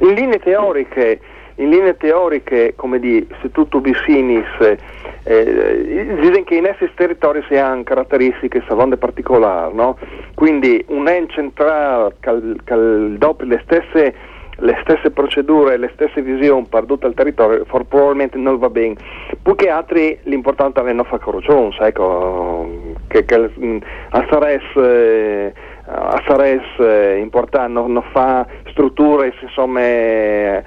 in 0.00 0.12
linee 0.14 0.38
teoriche, 0.38 1.20
in 1.56 1.70
linee 1.70 1.96
teoriche, 1.96 2.74
come 2.76 2.98
di 2.98 3.26
se 3.40 3.50
tutto 3.50 3.80
bisinis, 3.80 4.78
eh, 5.22 6.16
dicono 6.20 6.44
che 6.44 6.54
in 6.56 6.66
essi 6.66 6.90
territori 6.94 7.42
si 7.48 7.56
hanno 7.56 7.82
caratteristiche 7.82 8.62
savonde 8.68 8.96
particolari, 8.96 9.74
no? 9.74 9.96
Quindi 10.34 10.84
un 10.88 11.08
ente 11.08 11.32
centrale 11.32 12.14
che 12.20 12.76
le 12.76 13.62
stesse 13.64 14.14
le 14.58 14.78
stesse 14.82 15.10
procedure, 15.10 15.76
le 15.76 15.90
stesse 15.94 16.22
visioni 16.22 16.66
per 16.68 16.84
tutto 16.84 17.06
il 17.06 17.14
territorio, 17.14 17.64
for- 17.66 17.84
probabilmente 17.84 18.38
non 18.38 18.58
va 18.58 18.70
bene. 18.70 18.96
Poiché 19.42 19.68
altri 19.68 20.18
l'importante 20.22 20.80
è 20.80 20.92
non 20.92 21.04
fare 21.04 21.22
corruzione, 21.22 21.74
ecco, 21.78 22.68
che, 23.08 23.24
che 23.24 23.50
mm, 23.58 23.78
a 24.10 24.26
Sares, 24.30 24.76
eh, 24.76 25.52
a 25.86 26.22
Sares 26.26 26.64
eh, 26.78 27.18
importante 27.18 27.72
non, 27.72 27.92
non 27.92 28.04
fa 28.12 28.46
strutture 28.70 29.34
insomma, 29.40 29.80
eh, 29.80 30.62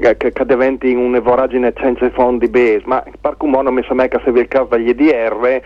che, 0.00 0.16
che 0.16 0.46
diventi 0.46 0.94
un'evoragine 0.94 1.72
senza 1.76 2.08
fondi 2.10 2.48
base, 2.48 2.82
ma 2.84 3.02
per 3.20 3.36
come 3.36 3.62
non 3.62 3.74
mi 3.74 3.84
sembra 3.86 4.08
che 4.08 4.20
se 4.24 4.32
vi 4.32 4.40
il 4.40 4.48
caso 4.48 4.68
degli 4.70 4.88
EDR 4.88 5.62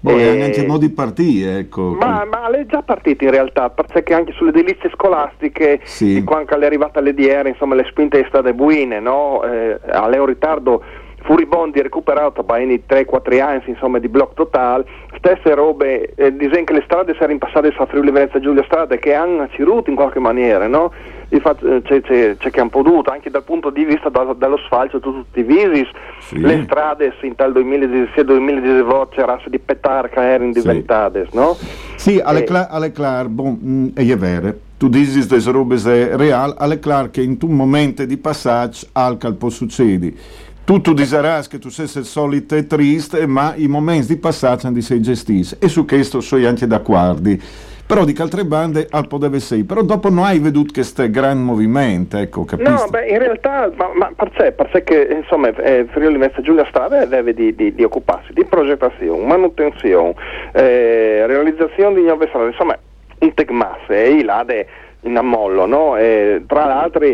Boh, 0.00 0.10
eh, 0.16 0.36
e 0.38 0.42
anche 0.44 0.66
modi 0.66 0.90
partire, 0.90 1.58
ecco. 1.58 1.96
ma, 1.98 2.24
ma 2.24 2.48
è 2.50 2.66
già 2.66 2.82
partita 2.82 3.24
in 3.24 3.30
realtà, 3.30 3.70
perché 3.70 4.14
anche 4.14 4.32
sulle 4.32 4.52
delizie 4.52 4.90
scolastiche, 4.94 5.80
Sì. 5.84 6.14
di 6.14 6.24
quando 6.24 6.50
è 6.56 6.64
arrivata 6.64 7.00
l'EDR, 7.00 7.46
insomma 7.48 7.74
le 7.74 7.84
spinte 7.88 8.16
sono 8.18 8.28
state 8.28 8.54
buine, 8.54 9.00
no? 9.00 9.42
Eh, 9.44 9.78
All'eo 9.90 10.24
ritardo 10.24 10.82
furibondi 11.22 11.82
recuperato 11.82 12.44
in 12.58 12.80
3-4 12.88 13.40
anni 13.40 13.62
insomma 13.66 13.98
di 13.98 14.08
blocco 14.08 14.34
totale, 14.34 14.84
stesse 15.16 15.54
robe, 15.54 16.14
eh, 16.14 16.34
dicono 16.36 16.64
che 16.64 16.72
le 16.72 16.82
strade 16.84 17.14
saranno 17.18 17.38
passate 17.38 17.74
a 17.76 17.86
Friuli 17.86 18.10
Venezia 18.10 18.40
Giulia 18.40 18.62
strade 18.64 18.98
che 18.98 19.14
hanno 19.14 19.48
ciruto 19.50 19.90
in 19.90 19.96
qualche 19.96 20.20
maniera, 20.20 20.66
no? 20.68 20.92
Infatti 21.30 21.66
eh, 21.66 21.82
c'è, 21.82 22.00
c'è, 22.00 22.36
c'è 22.38 22.50
che 22.50 22.60
hanno 22.60 22.70
potuto, 22.70 23.10
anche 23.10 23.28
dal 23.30 23.42
punto 23.42 23.68
di 23.70 23.84
vista 23.84 24.08
da- 24.08 24.32
dallo 24.36 24.56
sfalcio, 24.58 25.00
tu- 25.00 25.12
tutti 25.12 25.40
i 25.40 25.42
visis, 25.42 25.88
Sì. 26.20 26.40
le 26.40 26.62
strade 26.64 27.12
in 27.22 27.34
tal 27.34 27.52
2017-2018 27.52 29.08
c'era 29.10 29.38
di 29.46 29.58
petar 29.58 30.08
che 30.08 30.20
erano 30.20 30.52
Sì. 30.52 30.60
diventate, 30.60 31.26
no? 31.32 31.56
Sì, 31.96 32.18
alle, 32.22 32.40
Eh. 32.40 32.44
cla- 32.44 32.68
alle 32.70 32.92
clar, 32.92 33.28
bon, 33.28 33.58
mm, 33.62 33.86
e 33.94 34.10
è 34.10 34.16
vero, 34.16 34.54
tu 34.78 34.88
dici 34.88 35.26
queste 35.26 35.50
robe 35.50 35.76
se 35.76 36.16
real, 36.16 36.54
alle 36.56 36.78
clar 36.78 37.10
che 37.10 37.20
in 37.22 37.36
un 37.42 37.54
momento 37.56 38.04
di 38.04 38.16
passaggio 38.16 38.86
alcal 38.92 39.34
può 39.34 39.48
succedere. 39.50 40.12
Tu 40.68 40.82
tu 40.82 40.92
disaras 40.92 41.48
che 41.48 41.58
tu 41.58 41.70
sei 41.70 41.86
il 41.86 42.04
solito 42.04 42.54
e 42.54 42.66
triste, 42.66 43.26
ma 43.26 43.54
i 43.56 43.66
momenti 43.68 44.08
di 44.08 44.16
passaggio 44.18 44.68
di 44.68 44.82
sei 44.82 45.00
gestiti. 45.00 45.56
E 45.58 45.66
su 45.66 45.86
questo 45.86 46.20
sono 46.20 46.46
anche 46.46 46.66
d'accordo. 46.66 47.30
Però 47.86 48.04
di 48.04 48.12
che 48.12 48.20
altre 48.20 48.44
bande 48.44 48.86
al 48.90 49.06
poteva 49.08 49.36
essere. 49.36 49.64
Però 49.64 49.80
dopo 49.80 50.10
non 50.10 50.24
hai 50.24 50.38
veduto 50.40 50.72
questo 50.74 51.08
gran 51.08 51.38
movimento, 51.42 52.18
ecco, 52.18 52.44
capisci? 52.44 52.70
No, 52.70 52.84
beh, 52.90 53.06
in 53.06 53.18
realtà, 53.18 53.72
ma, 53.76 53.88
ma 53.94 54.12
perché? 54.14 54.52
Perché 54.52 55.08
insomma, 55.22 55.48
eh, 55.56 55.86
Friuli 55.90 56.18
Venezia 56.18 56.42
Giulia 56.42 56.66
Strada 56.68 57.02
deve 57.06 57.32
di, 57.32 57.54
di- 57.54 57.74
di 57.74 57.82
occuparsi 57.82 58.34
di 58.34 58.44
progettazione, 58.44 59.24
manutenzione, 59.24 60.12
eh, 60.52 61.24
realizzazione 61.26 61.94
di 61.94 62.02
nuove 62.02 62.26
strade, 62.28 62.48
insomma, 62.50 62.78
un 63.20 63.32
tecmasse, 63.32 64.04
e 64.04 64.22
là 64.22 64.44
de- 64.44 64.66
in 65.02 65.16
ammollo, 65.16 65.64
no? 65.64 65.96
E, 65.96 66.42
tra 66.46 66.66
l'altro, 66.66 67.06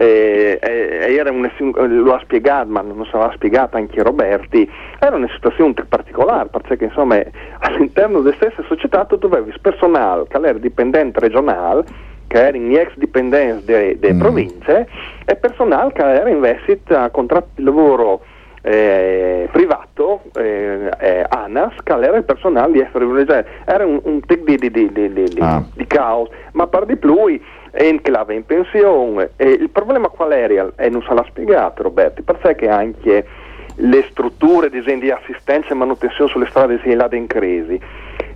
eh, 0.00 0.58
eh, 0.62 1.14
era 1.16 1.32
una- 1.32 1.50
lo 1.86 2.14
ha 2.14 2.20
spiegato, 2.20 2.68
ma 2.70 2.82
non 2.82 3.04
l'ha 3.10 3.32
spiegato 3.34 3.76
anche 3.76 4.00
Roberti, 4.02 4.70
era 5.00 5.16
una 5.16 5.28
situazione 5.34 5.74
particolare, 5.88 6.48
perché 6.50 6.84
insomma, 6.84 7.20
all'interno 7.60 8.20
delle 8.20 8.36
stesse 8.36 8.62
società 8.68 9.04
tu 9.06 9.18
avevi 9.26 9.52
personale 9.60 10.24
che 10.28 10.36
era 10.36 10.52
dipendente 10.58 11.18
regionale, 11.18 11.82
che 12.28 12.36
era 12.46 12.56
in 12.56 12.76
ex 12.76 12.92
dipendenza 12.94 13.64
delle 13.64 14.12
Mm. 14.14 14.18
province 14.20 14.88
e 15.24 15.34
personale 15.34 15.92
che 15.92 16.02
era 16.02 16.28
investito 16.28 16.94
a 16.96 17.08
contratti 17.10 17.48
di 17.56 17.64
lavoro 17.64 18.20
eh, 18.62 19.48
privato, 19.50 20.22
eh, 20.36 20.90
eh, 21.00 21.24
ANAS, 21.28 21.74
che 21.82 21.92
era 21.92 22.16
il 22.16 22.24
personale 22.24 22.72
di 22.72 22.86
Friuli 22.92 23.24
era 23.64 23.86
un, 23.86 24.00
un 24.02 24.20
tic 24.26 24.42
di, 24.42 24.56
di, 24.58 24.70
di- 24.92 25.12
di- 25.12 25.38
Ah. 25.40 25.62
di 25.74 25.86
caos, 25.86 26.28
ma 26.52 26.66
per 26.66 26.84
di 26.84 26.96
più 26.96 27.14
l'aveva 27.72 28.32
in 28.32 28.44
pensione. 28.44 29.30
E 29.36 29.48
il 29.48 29.70
problema 29.70 30.08
qual 30.08 30.32
era? 30.32 30.70
E 30.76 30.88
non 30.88 31.02
se 31.02 31.14
l'ha 31.14 31.24
spiegato 31.28 31.82
Roberti, 31.82 32.22
perché 32.22 32.68
anche 32.68 33.26
le 33.80 34.06
strutture 34.10 34.70
di 34.70 35.10
assistenza 35.10 35.68
e 35.70 35.74
manutenzione 35.74 36.30
sulle 36.30 36.46
strade 36.48 36.80
si 36.82 36.94
là 36.94 37.08
in 37.12 37.26
crisi, 37.26 37.80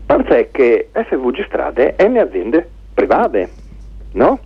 perché 0.07 0.88
FVG 0.92 1.45
Strade 1.47 1.97
è 1.97 2.05
un'azienda 2.05 2.64
private, 2.95 3.51
no? 4.12 4.38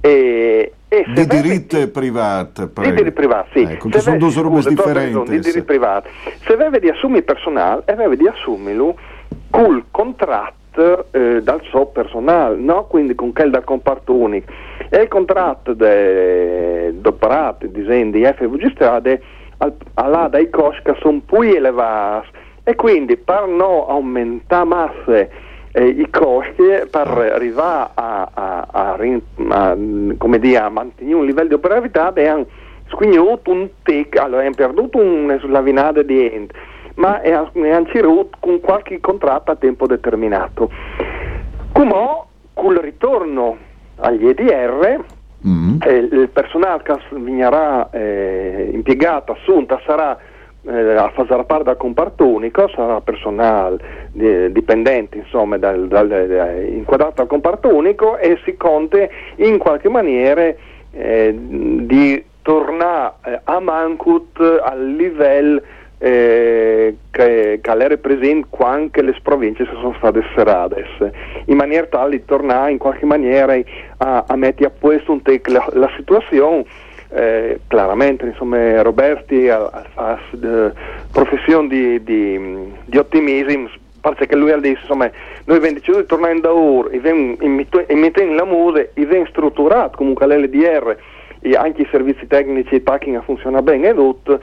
E, 0.00 0.72
e 0.88 1.04
di 1.14 1.26
diritto 1.26 1.88
privato. 1.88 2.70
di 2.74 2.90
diritti 2.90 3.12
privati, 3.12 3.48
sì. 3.54 3.72
Ecco, 3.72 3.90
sono 3.98 4.16
due 4.16 4.32
robe 4.34 4.60
differenti. 4.68 5.30
Di 5.30 5.38
diritti 5.38 5.62
privati. 5.62 6.08
Se 6.44 6.52
avevi 6.52 6.80
di 6.80 6.88
assumi 6.88 7.22
personale, 7.22 7.82
avevi 7.86 8.16
di 8.16 8.26
assumirlo 8.26 8.96
col 9.50 9.84
contratto 9.90 10.63
eh, 11.10 11.40
dal 11.42 11.60
suo 11.64 11.86
personale, 11.86 12.56
no? 12.56 12.84
quindi 12.86 13.14
con 13.14 13.32
quel 13.32 13.50
dal 13.50 13.64
comparto 13.64 14.14
unico. 14.14 14.52
E 14.88 15.02
il 15.02 15.08
contratto 15.08 15.72
d'operato, 15.74 17.66
disegno 17.66 18.10
di 18.10 18.24
FVG 18.24 18.70
Strade, 18.72 19.22
al, 19.58 19.72
alla 19.94 20.28
dai 20.28 20.50
costi 20.50 20.82
che 20.82 20.96
sono 21.00 21.20
più 21.24 21.42
elevati 21.42 22.28
e 22.64 22.74
quindi 22.74 23.16
per 23.16 23.46
non 23.46 23.84
aumentare 23.88 24.64
masse 24.64 25.30
eh, 25.72 25.86
i 25.86 26.08
costi 26.10 26.62
per 26.90 27.08
arrivare 27.34 27.90
a, 27.94 28.30
a- 28.32 28.66
a 28.70 28.96
a, 29.48 29.76
come 30.18 30.38
dire, 30.38 30.58
a 30.58 30.68
mantenere 30.68 31.16
un 31.16 31.26
livello 31.26 31.48
di 31.48 31.54
operatività 31.54 32.12
hanno 32.16 32.46
squignato 32.88 33.50
un 33.50 33.68
tic, 33.82 34.16
allora 34.18 34.42
hanno 34.42 34.54
perduto 34.54 34.98
una 34.98 35.38
slavinata 35.38 36.02
di 36.02 36.26
ente, 36.26 36.54
ma 36.94 37.20
e 37.20 37.32
hanno 37.32 37.86
ceduto 37.92 38.36
con 38.40 38.60
qualche 38.60 39.00
contratto 39.00 39.50
a 39.50 39.56
tempo 39.56 39.86
determinato. 39.86 40.70
Come 41.72 42.22
col 42.52 42.76
ritorno 42.76 43.56
agli 43.96 44.26
EDR 44.26 45.04
Mm. 45.46 45.76
eh, 45.82 45.96
il 45.96 46.30
personale 46.32 46.82
che 46.82 46.96
vignerà 47.10 47.90
eh, 47.90 48.70
impiegato, 48.72 49.32
assunta, 49.32 49.78
sarà 49.84 50.16
eh, 50.62 50.94
a 50.96 51.10
fare 51.14 51.44
parte 51.44 51.64
del 51.64 51.76
comparto 51.76 52.26
unico, 52.26 52.66
sarà 52.68 53.02
personale 53.02 54.08
di- 54.12 54.50
dipendente 54.52 55.18
insomma 55.18 55.58
dal, 55.58 55.86
dal- 55.86 56.10
eh, 56.10 56.64
inquadrato 56.72 57.20
al 57.20 57.28
comparto 57.28 57.68
unico 57.68 58.16
e 58.16 58.38
si 58.46 58.56
conta 58.56 59.06
in 59.36 59.58
qualche 59.58 59.90
maniera 59.90 60.50
eh, 60.92 61.34
di 61.36 62.24
tornare 62.40 63.12
eh, 63.26 63.40
a 63.44 63.60
Mancut 63.60 64.40
al 64.62 64.92
livello 64.94 65.60
eh, 66.04 66.96
che, 67.10 67.60
che 67.62 67.70
era 67.70 67.96
presente 67.96 68.46
quando 68.50 69.00
le 69.00 69.16
province 69.22 69.64
sono 69.64 69.94
state 69.96 70.22
serrate, 70.34 70.84
in 71.46 71.56
maniera 71.56 71.86
tale 71.86 72.18
di 72.18 72.24
tornare 72.26 72.72
in 72.72 72.78
qualche 72.78 73.06
maniera 73.06 73.58
a, 73.96 74.24
a 74.26 74.36
mettere 74.36 74.66
a 74.66 74.72
posto 74.78 75.18
la, 75.46 75.66
la 75.72 75.90
situazione. 75.96 76.66
Eh, 77.08 77.60
chiaramente 77.68 78.26
insomma, 78.26 78.82
Roberti 78.82 79.48
ha, 79.48 79.70
ha 79.94 80.18
professione 81.10 81.68
di, 81.68 82.02
di, 82.02 82.72
di 82.84 82.98
ottimismo 82.98 83.70
perché 84.00 84.36
lui 84.36 84.50
ha 84.50 84.58
detto 84.58 84.80
insomma 84.80 85.10
noi 85.44 85.56
abbiamo 85.56 85.76
deciso 85.76 86.00
di 86.00 86.06
tornare 86.06 86.34
in 86.34 86.40
Daur 86.40 86.90
e 86.92 87.94
mettendo 87.94 88.34
la 88.34 88.44
mude 88.44 88.90
e 88.92 89.02
abbiamo 89.02 89.26
strutturato 89.26 89.96
comunque 89.96 90.26
l'LDR 90.26 90.96
e 91.40 91.54
anche 91.54 91.82
i 91.82 91.88
servizi 91.90 92.26
tecnici 92.26 92.72
e 92.72 92.76
il 92.76 92.82
packing 92.82 93.22
funziona 93.22 93.62
bene 93.62 93.90
e 93.90 93.94
tutto 93.94 94.40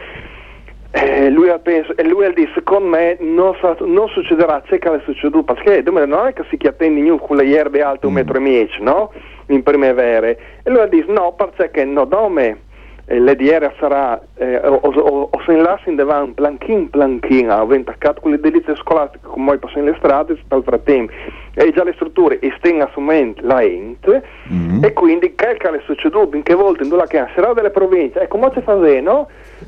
eh, 0.94 1.30
lui, 1.30 1.48
ha 1.48 1.58
penso, 1.58 1.96
e 1.96 2.04
lui 2.04 2.26
ha 2.26 2.34
detto 2.34 2.52
secondo 2.56 2.90
me 2.90 3.16
non, 3.22 3.56
sa, 3.62 3.78
non 3.80 4.10
succederà 4.10 4.62
che 4.68 4.78
è 4.78 5.02
succeduto 5.06 5.54
perché 5.54 5.84
non 5.90 6.28
è 6.28 6.34
che 6.34 6.44
si 6.50 6.58
attendi 6.68 7.18
con 7.18 7.38
le 7.38 7.46
erbe 7.56 7.82
alte 7.82 8.08
un 8.08 8.14
metro 8.14 8.38
e 8.38 8.42
mezzo 8.42 8.76
no? 8.84 9.12
in 9.48 9.64
primavera 9.64 10.28
e 10.28 10.38
lui 10.66 10.80
ha 10.80 10.88
detto 10.88 11.12
no 11.14 11.34
perché 11.56 11.86
no 11.86 12.04
dome 12.04 12.70
eh, 13.06 13.20
l'EDR 13.20 13.74
sarà 13.80 14.22
eh, 14.36 14.58
o, 14.58 14.80
o, 14.84 15.30
o 15.32 15.42
se 15.46 15.54
in 15.54 15.96
davanti 15.96 16.34
planchin 16.34 16.90
planchin 16.90 17.50
a 17.50 17.62
attaccato 17.62 18.20
con 18.20 18.32
le 18.32 18.40
delizie 18.40 18.76
scolastiche 18.76 19.26
come 19.26 19.46
poi 19.46 19.60
passano 19.60 19.86
le 19.86 19.96
strade 19.98 20.38
nel 20.50 20.64
frattempo 20.64 21.14
e 21.54 21.72
già 21.72 21.86
le 21.86 21.94
strutture 21.94 22.38
stengono 22.58 22.84
assumendo 22.90 23.40
la 23.44 23.64
ente 23.64 24.24
mm-hmm. 24.52 24.84
e 24.84 24.94
quindi 24.94 25.36
che 25.36 25.52
è 25.52 25.82
succeduto 25.86 26.36
in 26.36 26.44
che 26.44 26.54
volte 26.54 26.84
in 26.84 26.90
due 26.90 27.06
che 27.08 27.26
sarà 27.34 27.54
delle 27.54 27.70
province 27.70 28.20
ecco 28.20 28.38
come 28.38 28.52
si 28.54 28.62
fa 28.62 28.76
no? 28.76 29.28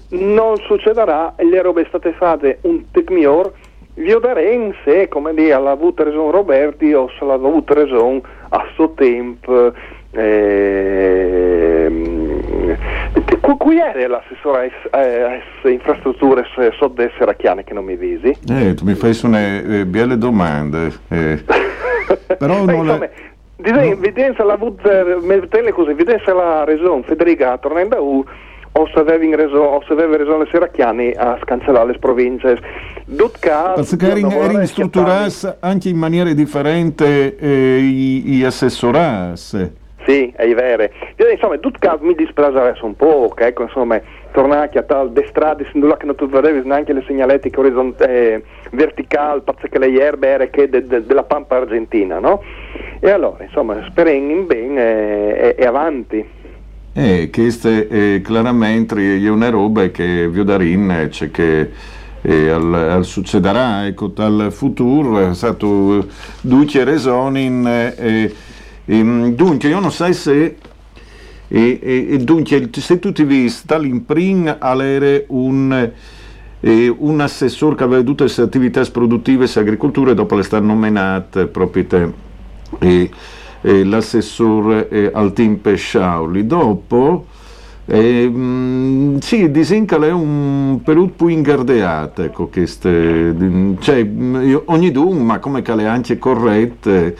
Non 0.09 0.57
succederà 0.57 1.33
e 1.35 1.45
le 1.45 1.61
robe 1.61 1.85
state 1.87 2.13
fatte 2.13 2.59
un 2.61 2.89
tec 2.91 3.09
miglior 3.09 3.51
vi 3.95 4.15
darei 4.19 4.55
in 4.55 4.73
sé 4.83 5.07
come 5.07 5.33
dire 5.33 5.59
l'ha 5.59 5.71
avuto 5.71 6.03
ragione 6.03 6.31
Roberti 6.31 6.93
o 6.93 7.09
se 7.17 7.25
l'ha 7.25 7.33
avuto 7.33 7.73
ragione 7.73 8.21
a 8.49 8.65
suo 8.75 8.93
tempo 8.93 9.71
eh, 10.11 11.91
Qui 13.57 13.77
è 13.77 14.07
l'assessore 14.07 14.71
a, 14.89 14.99
a, 14.99 15.69
infrastrutture 15.69 16.45
sotto 16.77 17.01
essere 17.01 17.35
chiane 17.37 17.63
che 17.63 17.73
non 17.73 17.85
mi 17.85 17.95
visi? 17.95 18.35
Eh, 18.49 18.73
tu 18.73 18.83
mi 18.85 18.93
fai 18.93 19.17
una 19.23 19.39
eh, 19.39 19.85
belle 19.85 20.17
domande. 20.17 20.91
Eh. 21.09 21.43
Però 22.37 22.65
non 22.65 22.75
insomma, 22.75 22.97
le... 22.97 23.91
evidenza 23.91 24.43
la 24.43 24.57
così, 24.57 25.91
evidenza 25.91 26.33
la 26.33 26.63
ragione 26.65 27.03
Federica 27.03 27.57
tornando 27.57 27.95
a 27.95 28.01
U 28.01 28.25
o 28.73 28.87
se 28.91 28.99
avevi 28.99 29.35
ragione 29.35 30.43
le 30.43 30.49
seracchiani 30.51 31.11
a 31.11 31.37
scancellare 31.41 31.91
le 31.91 31.99
province. 31.99 32.59
Perché 33.05 33.49
erano 33.49 34.65
strutturati 34.65 35.47
anche 35.59 35.89
in 35.89 35.97
maniera 35.97 36.31
differente 36.33 37.35
eh, 37.37 37.79
gli 37.79 38.43
assessorati. 38.43 39.81
Sì, 40.05 40.33
è 40.35 40.53
vero. 40.53 40.83
Io, 41.17 41.29
insomma, 41.29 41.57
caso 41.79 42.03
mi 42.03 42.13
dispiace 42.13 42.83
un 42.83 42.95
po', 42.95 43.33
ecco, 43.37 43.63
insomma, 43.63 44.01
tornare 44.31 44.69
a 44.77 44.83
tal 44.83 45.11
de 45.13 45.25
strade, 45.29 45.65
sin 45.71 45.79
che 45.97 46.05
non 46.05 46.15
tu 46.15 46.27
vedevi 46.27 46.67
neanche 46.67 46.91
le 46.91 47.03
segnaletiche 47.07 47.59
orizzont- 47.59 48.01
eh, 48.01 48.43
verticali, 48.71 49.41
perché 49.45 49.79
le 49.79 50.01
erbe 50.01 50.27
erano 50.27 50.49
che 50.51 50.67
de, 50.67 50.85
de, 50.85 51.05
della 51.05 51.23
pampa 51.23 51.55
argentina, 51.55 52.19
no? 52.19 52.41
E 52.99 53.09
allora, 53.11 53.43
insomma, 53.43 53.81
speriamo 53.87 54.31
in 54.31 54.45
bene 54.45 55.37
e, 55.37 55.55
e 55.57 55.65
avanti. 55.65 56.41
Eh, 56.95 57.31
questa 57.31 57.69
è 57.69 58.21
chiaramente 58.23 59.17
è 59.17 59.27
una 59.27 59.49
roba 59.49 59.87
che 59.87 60.29
vi 60.29 60.43
darin 60.43 61.07
c'è 61.09 61.31
che 61.31 61.71
e 62.21 62.49
al, 62.49 62.71
al, 62.71 63.03
succederà 63.03 63.87
ecco 63.87 64.09
dal 64.09 64.49
futuro 64.51 65.17
è 65.17 65.33
stato 65.33 66.07
duce 66.41 66.83
ragioni 66.83 67.47
eh, 67.67 67.95
e, 67.97 68.33
ehm, 68.85 69.33
dunque, 69.33 69.69
io 69.69 69.79
non 69.79 69.91
so 69.91 70.13
se 70.13 70.55
e, 71.47 71.79
e, 71.81 72.07
e, 72.11 72.17
dunque, 72.19 72.69
se 72.71 72.99
tu 72.99 73.11
ti 73.11 73.23
visti 73.23 73.65
dall'imprint 73.65 74.57
all'ere 74.59 75.25
un, 75.29 75.91
eh, 76.59 76.95
un 76.95 77.19
assessore 77.21 77.75
che 77.75 77.83
aveva 77.83 78.03
tutte 78.03 78.25
le 78.25 78.43
attività 78.43 78.83
produttive 78.85 79.45
e 79.45 79.59
agricoltura 79.59 80.11
e 80.11 80.13
dopo 80.13 80.35
le 80.35 80.43
stanno 80.43 80.67
nominate 80.67 81.47
proprio 81.47 81.85
te, 81.85 82.11
e, 82.79 83.09
e 83.63 83.83
l'assessore 83.83 84.87
eh, 84.89 85.09
al 85.11 85.33
team 85.33 85.55
Pesciauli. 85.55 86.45
Dopo, 86.45 87.25
eh, 87.87 88.29
mh, 88.29 89.17
sì, 89.19 89.49
disinca 89.49 89.95
è 89.97 90.11
un 90.11 90.81
periodo 90.83 91.13
più 91.15 91.27
ingardeato, 91.27 92.21
ecco, 92.21 92.47
queste, 92.47 93.35
cioè, 93.79 94.07
ogni 94.65 94.91
dun, 94.91 95.25
ma 95.25 95.39
come 95.39 95.63
che 95.63 95.73
le 95.73 95.87
anche 95.87 96.19
corrette, 96.19 97.15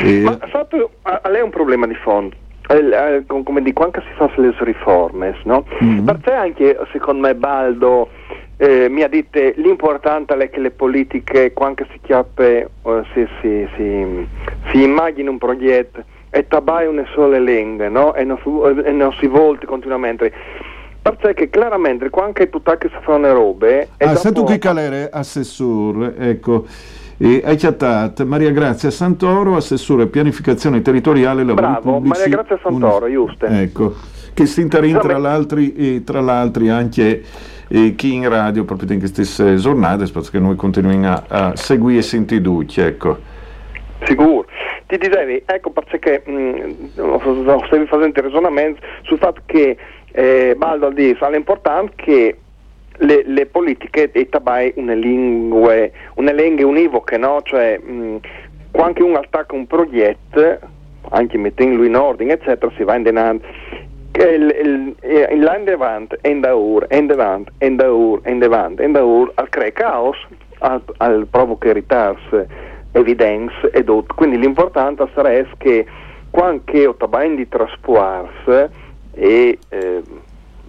e... 0.00 0.20
Ma 0.20 0.36
fatto, 0.50 0.90
a, 1.02 1.20
a 1.22 1.28
lei 1.30 1.40
è 1.40 1.44
un 1.44 1.50
problema 1.50 1.86
di 1.86 1.94
fondo. 1.94 2.34
Eh, 2.70 3.24
come 3.26 3.62
dico, 3.62 3.82
anche 3.82 4.02
si 4.02 4.14
fanno 4.16 4.32
le 4.36 4.54
riforme, 4.58 5.34
no? 5.44 5.64
Mm-hmm. 5.82 6.04
Perché 6.04 6.32
anche, 6.32 6.78
secondo 6.92 7.22
me, 7.22 7.34
Baldo 7.34 8.10
eh, 8.58 8.88
mi 8.90 9.02
ha 9.02 9.08
detto 9.08 9.40
l'importante 9.54 10.36
è 10.36 10.50
che 10.50 10.60
le 10.60 10.70
politiche, 10.70 11.54
quando 11.54 11.86
si 11.90 11.98
chiappe, 12.02 12.68
eh, 12.82 13.02
si, 13.14 13.26
si, 13.40 13.68
si, 13.74 14.28
si 14.70 14.82
immagini 14.82 15.28
un 15.28 15.38
progetto 15.38 16.02
e 16.30 16.46
tabai 16.46 16.86
una 16.86 17.04
sola 17.14 17.38
lingua, 17.38 17.88
no? 17.88 18.14
E 18.14 18.24
non, 18.24 18.38
e 18.84 18.92
non 18.92 19.12
si 19.14 19.26
volti 19.26 19.66
continuamente 19.66 20.32
perché 21.00 21.48
chiaramente 21.48 22.10
quando 22.10 22.46
tu 22.50 22.60
che 22.62 22.88
si 22.88 22.96
fanno 23.00 23.26
le 23.28 23.32
robe 23.32 23.88
ah, 23.96 24.14
se 24.14 24.30
tu 24.30 24.44
che 24.44 24.58
calere 24.58 25.08
assessore 25.10 26.14
ecco 26.18 26.66
e 27.20 27.42
hai 27.44 27.56
chattato 27.56 28.24
Maria 28.24 28.52
Grazia 28.52 28.92
Santoro, 28.92 29.56
assessore 29.56 30.06
pianificazione 30.06 30.82
territoriale 30.82 31.42
lavori 31.42 31.66
Bravo, 31.66 31.92
pubblici. 31.94 32.20
Maria 32.20 32.36
Grazia 32.36 32.60
Santoro, 32.62 33.06
un... 33.06 33.12
giusto. 33.12 33.46
Ecco, 33.46 33.94
che 34.32 34.46
si 34.46 34.60
interin 34.60 35.00
tra 35.00 35.18
l'altro 35.18 35.58
e 35.58 36.02
tra 36.04 36.20
l'altro 36.20 36.70
anche 36.70 37.22
chi 37.96 38.14
in 38.14 38.28
radio 38.28 38.64
proprio 38.64 38.92
in 38.92 39.00
queste 39.00 39.56
giornate, 39.56 40.06
perché 40.12 40.38
noi 40.38 40.54
continuiamo 40.54 41.08
a, 41.08 41.24
a 41.26 41.56
seguire 41.56 41.98
e 41.98 42.02
sentire 42.02 42.48
ecco. 42.76 43.18
Sicuro. 44.04 44.46
Ti 44.86 44.96
dicevi, 44.96 45.42
ecco 45.44 45.70
perché 45.70 46.22
mm, 46.28 46.70
stavi 46.92 47.86
facendo 47.86 48.20
ragionamento 48.20 48.80
sul 49.02 49.18
fatto 49.18 49.42
che 49.44 49.76
eh, 50.12 50.54
Baldo 50.56 50.90
dice, 50.90 51.26
è 51.26 51.36
importante 51.36 51.92
che 51.96 52.36
le, 52.98 53.22
le, 53.24 53.46
politiche 53.46 54.10
e 54.10 54.28
tabai 54.28 54.72
una 54.76 54.94
lingua, 54.94 55.74
una 56.14 56.32
lingua 56.32 56.66
univoche, 56.66 57.16
no? 57.16 57.40
Cioè, 57.42 57.78
mh, 57.78 58.16
quando 58.70 59.04
uno 59.04 59.18
attacca 59.18 59.54
un 59.54 59.66
progetto, 59.66 60.58
anche 61.10 61.38
mettendolo 61.38 61.84
in 61.84 61.96
ordine, 61.96 62.34
eccetera, 62.34 62.72
si 62.76 62.84
va 62.84 62.96
in 62.96 63.02
denaro. 63.02 63.40
Il, 64.12 64.56
il, 64.62 64.96
il 65.30 65.40
land 65.40 65.68
avanti, 65.68 66.16
in 66.22 66.40
da 66.40 66.54
ur, 66.54 66.86
in 66.90 67.06
da 67.06 67.92
ur, 67.92 68.20
in 68.26 68.38
davanti, 68.38 68.82
in 68.82 68.92
da 68.92 69.04
ur, 69.04 69.30
al 69.34 69.48
crea 69.48 69.70
caos, 69.70 70.16
al, 70.58 70.82
al 70.96 71.26
provoca 71.30 71.72
ritarsi, 71.72 72.44
evidenze 72.92 73.70
e 73.70 73.84
tutto. 73.84 74.14
Quindi 74.14 74.38
l'importante 74.38 75.08
sarà 75.14 75.30
che 75.56 75.86
quando 76.30 76.62
ho 76.86 76.94
tabai 76.94 77.34
di 77.34 77.48
trasporsi 77.48 78.68
e 79.12 79.58
eh, 79.68 80.02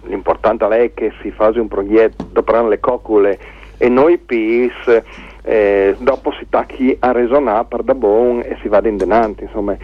l'importante 0.04 0.66
è 0.66 0.94
che 0.94 1.12
si 1.20 1.30
fa 1.30 1.52
un 1.54 1.68
progetto 1.68 2.26
dopo 2.32 2.66
le 2.66 2.80
coccole 2.80 3.38
e 3.78 3.88
noi 3.88 4.18
PIS 4.18 5.02
eh, 5.42 5.96
dopo 5.98 6.32
si 6.32 6.46
tacchi 6.48 6.96
a 7.00 7.12
resonare 7.12 7.66
per 7.68 7.82
da 7.82 7.94
buon 7.94 8.40
e 8.40 8.56
si 8.60 8.68
va 8.68 8.80
in 8.86 8.96
denanti 8.96 9.44
insomma 9.44 9.76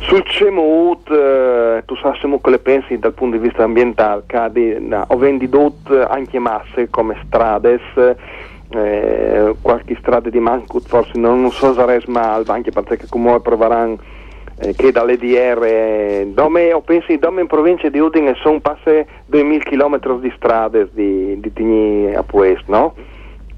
sul 0.00 0.22
CEMUT 0.24 1.10
eh, 1.10 1.82
tu 1.86 1.96
sai 1.96 2.18
come 2.40 2.58
pensi 2.58 2.98
dal 2.98 3.12
punto 3.12 3.36
di 3.36 3.42
vista 3.42 3.64
ambientale 3.64 4.24
cadi, 4.26 4.76
no, 4.78 5.04
ho 5.08 5.16
venduto 5.16 6.06
anche 6.06 6.38
masse 6.38 6.90
come 6.90 7.16
strade 7.26 7.80
eh, 8.76 9.54
qualche 9.60 9.96
strada 10.00 10.28
di 10.30 10.38
Mancut 10.38 10.86
forse 10.86 11.18
non, 11.18 11.50
so 11.50 11.72
se 11.74 12.02
mal 12.06 12.44
anche 12.46 12.70
perché 12.70 13.06
comunque 13.08 13.40
proveranno 13.40 13.98
eh, 14.58 14.72
che 14.74 14.92
dalle 14.92 15.16
DR, 15.16 16.26
dome, 16.26 16.72
ho 16.72 16.80
penso 16.80 17.16
dome 17.16 17.40
in 17.40 17.46
provincia 17.48 17.88
di 17.88 17.98
Udine 17.98 18.34
sono 18.36 18.60
passe 18.60 19.06
2000 19.26 19.64
km 19.64 20.20
di 20.20 20.32
strade 20.36 20.88
di, 20.92 21.40
di 21.40 21.52
Tigni 21.52 22.14
a 22.14 22.22
Puest, 22.22 22.64
no? 22.66 22.94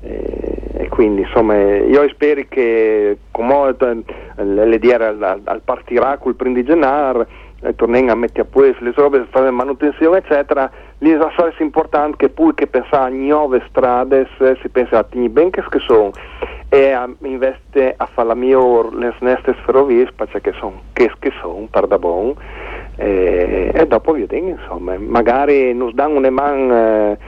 Eh, 0.00 0.56
e 0.78 0.88
quindi 0.88 1.22
insomma 1.22 1.56
io 1.56 2.08
spero 2.10 2.42
che 2.48 3.18
come 3.30 3.74
l'EDR 4.36 5.02
al, 5.02 5.40
al 5.42 5.60
partirà 5.64 6.18
col 6.18 6.34
primo 6.34 6.54
di 6.54 6.64
gennaio 6.64 7.26
e 7.62 7.74
torniamo 7.74 8.12
a 8.12 8.14
mettere 8.14 8.42
a 8.42 8.44
posto 8.44 8.84
le 8.84 8.92
robe, 8.94 9.26
fare 9.30 9.50
manutenzione 9.50 10.18
eccetera 10.18 10.70
lì 10.98 11.10
è 11.10 11.62
importante 11.62 12.16
che 12.16 12.28
poi 12.28 12.54
che 12.54 12.66
pensare 12.66 13.12
a 13.12 13.16
nuove 13.16 13.62
strade 13.68 14.28
si 14.38 14.68
pensa 14.68 14.98
a 14.98 15.04
Tigni 15.04 15.28
ben 15.28 15.50
che 15.50 15.62
sono 15.86 16.12
e 16.68 16.90
a, 16.90 17.08
investe 17.22 17.94
a 17.96 18.06
fare 18.06 18.28
la 18.28 18.34
mia 18.34 18.58
le 18.58 19.14
neste 19.20 19.54
ferrovie 19.64 20.10
perché 20.14 20.52
sono 20.58 20.82
che 20.92 21.10
sono 21.40 21.68
per 21.70 21.86
da 21.86 21.98
buon 21.98 22.34
e, 22.96 23.70
e 23.72 23.86
dopo 23.86 24.12
vediamo 24.12 24.48
insomma 24.48 24.96
magari 24.98 25.74
nos 25.74 25.92
danno 25.92 26.18
una 26.18 26.30
man 26.30 26.70
eh, 26.70 27.18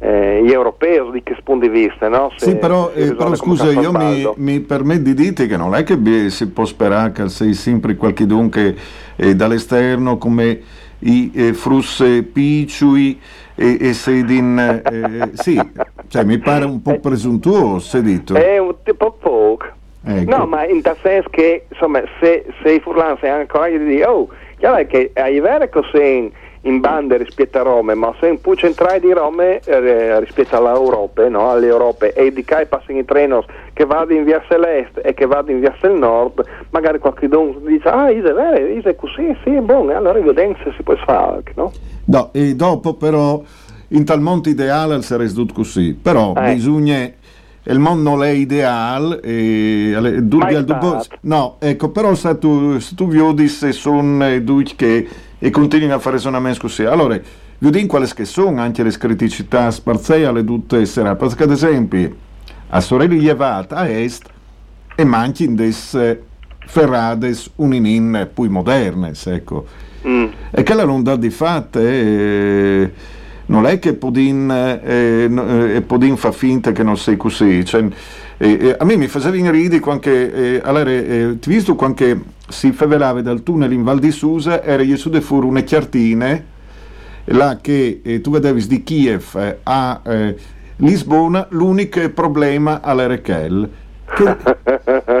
eh, 0.00 0.42
gli 0.44 0.52
europei 0.52 1.00
di 1.12 1.22
che 1.22 1.36
punto 1.42 1.66
di 1.66 1.72
vista, 1.72 2.08
no? 2.08 2.30
Se- 2.36 2.50
Sì, 2.50 2.56
però, 2.56 2.90
eh, 2.94 3.14
però 3.14 3.34
scusa, 3.34 3.70
io 3.70 3.90
mi, 3.92 4.30
mi 4.36 4.60
permetto 4.60 5.02
di 5.02 5.14
dirti 5.14 5.46
che 5.46 5.56
non 5.56 5.74
è 5.74 5.82
che 5.82 6.30
si 6.30 6.48
può 6.50 6.64
sperare 6.64 7.12
che 7.12 7.28
sei 7.28 7.54
sempre 7.54 7.96
qualche 7.96 8.26
dunque 8.26 8.76
eh, 9.16 9.34
dall'esterno 9.34 10.18
come 10.18 10.60
i 11.00 11.30
eh, 11.34 11.52
frusse 11.52 12.22
picciui 12.22 13.18
e, 13.54 13.78
e 13.80 13.92
sei 13.92 14.24
din, 14.24 14.58
eh, 14.58 15.30
sì, 15.34 15.60
cioè 16.08 16.24
mi 16.24 16.38
pare 16.38 16.64
un 16.64 16.82
po' 16.82 16.98
presuntuoso, 17.00 17.96
hai 17.96 18.02
detto. 18.02 18.34
È 18.34 18.58
un 18.58 18.74
tipo 18.84 19.12
poco. 19.12 19.66
Ecco. 20.04 20.36
No, 20.36 20.46
ma 20.46 20.64
in 20.66 20.80
tal 20.80 20.96
senso 21.02 21.28
che, 21.28 21.66
insomma, 21.68 22.02
se, 22.20 22.46
se 22.62 22.72
i 22.72 22.80
furlani 22.80 23.16
se 23.20 23.28
hanno 23.28 23.46
coraggio 23.46 23.78
di 23.78 23.84
dire, 23.86 24.04
oh, 24.06 24.28
chiaro 24.58 24.76
è 24.76 24.86
che 24.86 25.10
è 25.12 25.40
vero 25.40 25.68
che 25.68 25.80
sei 25.92 26.32
in, 26.62 26.80
banda 26.80 27.16
rispetto 27.16 27.58
a 27.58 27.62
Roma, 27.62 27.94
ma 27.94 28.14
se 28.20 28.26
un 28.26 28.40
po' 28.40 28.56
centrale 28.56 29.00
di 29.00 29.12
Roma 29.12 29.44
eh, 29.44 30.20
rispetto 30.20 30.56
all'Europa, 30.56 31.28
no? 31.28 31.50
all'Europa, 31.50 32.06
e 32.06 32.32
di 32.32 32.44
che 32.44 32.66
passano 32.66 32.98
i 32.98 33.04
treni 33.04 33.38
che 33.72 33.84
vanno 33.84 34.12
in 34.12 34.24
via 34.24 34.42
Celeste 34.48 35.02
e 35.02 35.14
che 35.14 35.26
vanno 35.26 35.50
in 35.50 35.60
via 35.60 35.74
del 35.80 35.92
Nord, 35.92 36.44
magari 36.70 36.98
qualcuno 36.98 37.56
dice, 37.64 37.88
ah, 37.88 38.08
è 38.08 38.20
vero, 38.20 38.80
è 38.82 38.96
così, 38.96 39.36
sì, 39.44 39.50
è 39.50 39.60
buono, 39.60 39.92
e 39.92 39.94
allora 39.94 40.20
vediamo 40.20 40.56
se 40.64 40.72
si 40.76 40.82
può 40.82 40.96
fare, 40.96 41.42
no? 41.54 41.72
No, 42.06 42.30
e 42.32 42.54
dopo 42.54 42.94
però 42.94 43.42
in 43.88 44.04
tal 44.04 44.20
mondo 44.20 44.48
ideale 44.48 45.00
sarei 45.02 45.32
tutto 45.32 45.54
così, 45.54 45.94
però 45.94 46.32
Eh. 46.36 46.54
bisogna 46.54 47.10
il 47.70 47.78
mondo 47.78 48.10
non 48.10 48.24
è 48.24 48.30
ideale 48.30 49.20
e 49.20 50.22
dubbo- 50.22 51.00
stato. 51.00 51.18
no, 51.22 51.56
ecco, 51.58 51.90
però 51.90 52.14
se 52.14 52.38
tu, 52.38 52.78
se 52.78 52.94
tu 52.94 53.08
vedi 53.08 53.46
se 53.48 53.72
sono 53.72 54.26
eh, 54.26 54.42
due 54.42 54.64
che 54.74 55.06
e 55.38 55.50
continuano 55.50 55.94
a 55.94 55.98
fare 55.98 56.16
ragionamenti 56.16 56.58
così, 56.58 56.84
allora 56.84 57.18
vedi 57.58 57.86
quali 57.86 58.08
che 58.12 58.24
sono 58.24 58.60
anche 58.60 58.82
le 58.82 58.90
criticità 58.90 59.72
alle 59.84 60.44
tutte 60.44 60.84
serate, 60.84 61.26
perché 61.26 61.42
ad 61.44 61.50
esempio 61.50 62.16
a 62.70 62.80
Sorelli 62.80 63.18
Llevat 63.18 63.72
a 63.72 63.88
est 63.88 64.24
e 64.94 65.04
manchi 65.04 65.44
in 65.44 65.54
des 65.54 65.94
eh, 65.94 66.20
ferrades 66.66 67.50
uninin 67.56 68.28
poi 68.34 68.48
modernes, 68.48 69.26
ecco. 69.26 69.64
Mm. 70.06 70.26
E 70.50 70.62
che 70.62 70.74
la 70.74 70.82
ronda 70.82 71.16
di 71.16 71.30
fatte 71.30 71.80
eh, 71.80 72.92
non 73.46 73.66
è 73.66 73.78
che 73.78 73.94
Podin, 73.94 74.50
eh, 74.50 75.30
eh, 75.76 75.82
Podin 75.82 76.16
fa 76.16 76.32
finta 76.32 76.72
che 76.72 76.82
non 76.82 76.96
sei 76.96 77.16
così. 77.16 77.64
Cioè, 77.64 77.86
eh, 78.38 78.58
eh, 78.68 78.76
a 78.78 78.84
me 78.84 78.96
mi 78.96 79.08
faceva 79.08 79.50
ridere 79.50 79.80
quando 79.80 80.08
eh, 80.08 80.60
allora, 80.62 80.90
eh, 80.90 81.36
ti 81.40 81.50
visto 81.50 81.74
quando 81.74 82.36
si 82.48 82.70
fevelava 82.72 83.20
dal 83.20 83.42
tunnel 83.42 83.72
in 83.72 83.82
Val 83.82 83.98
di 83.98 84.12
Susa 84.12 84.62
era 84.62 84.84
su 84.96 85.10
de 85.10 85.20
fuori 85.20 85.46
une 85.46 85.64
chiartine 85.64 86.44
là 87.24 87.58
che 87.60 88.00
eh, 88.02 88.20
tu 88.20 88.30
vedevi 88.30 88.64
di 88.66 88.82
Kiev 88.84 89.34
eh, 89.34 89.58
a 89.64 90.00
eh, 90.04 90.36
Lisbona 90.76 91.46
l'unico 91.50 92.08
problema 92.10 92.80
all'Erekel 92.80 93.68
che, 94.14 94.36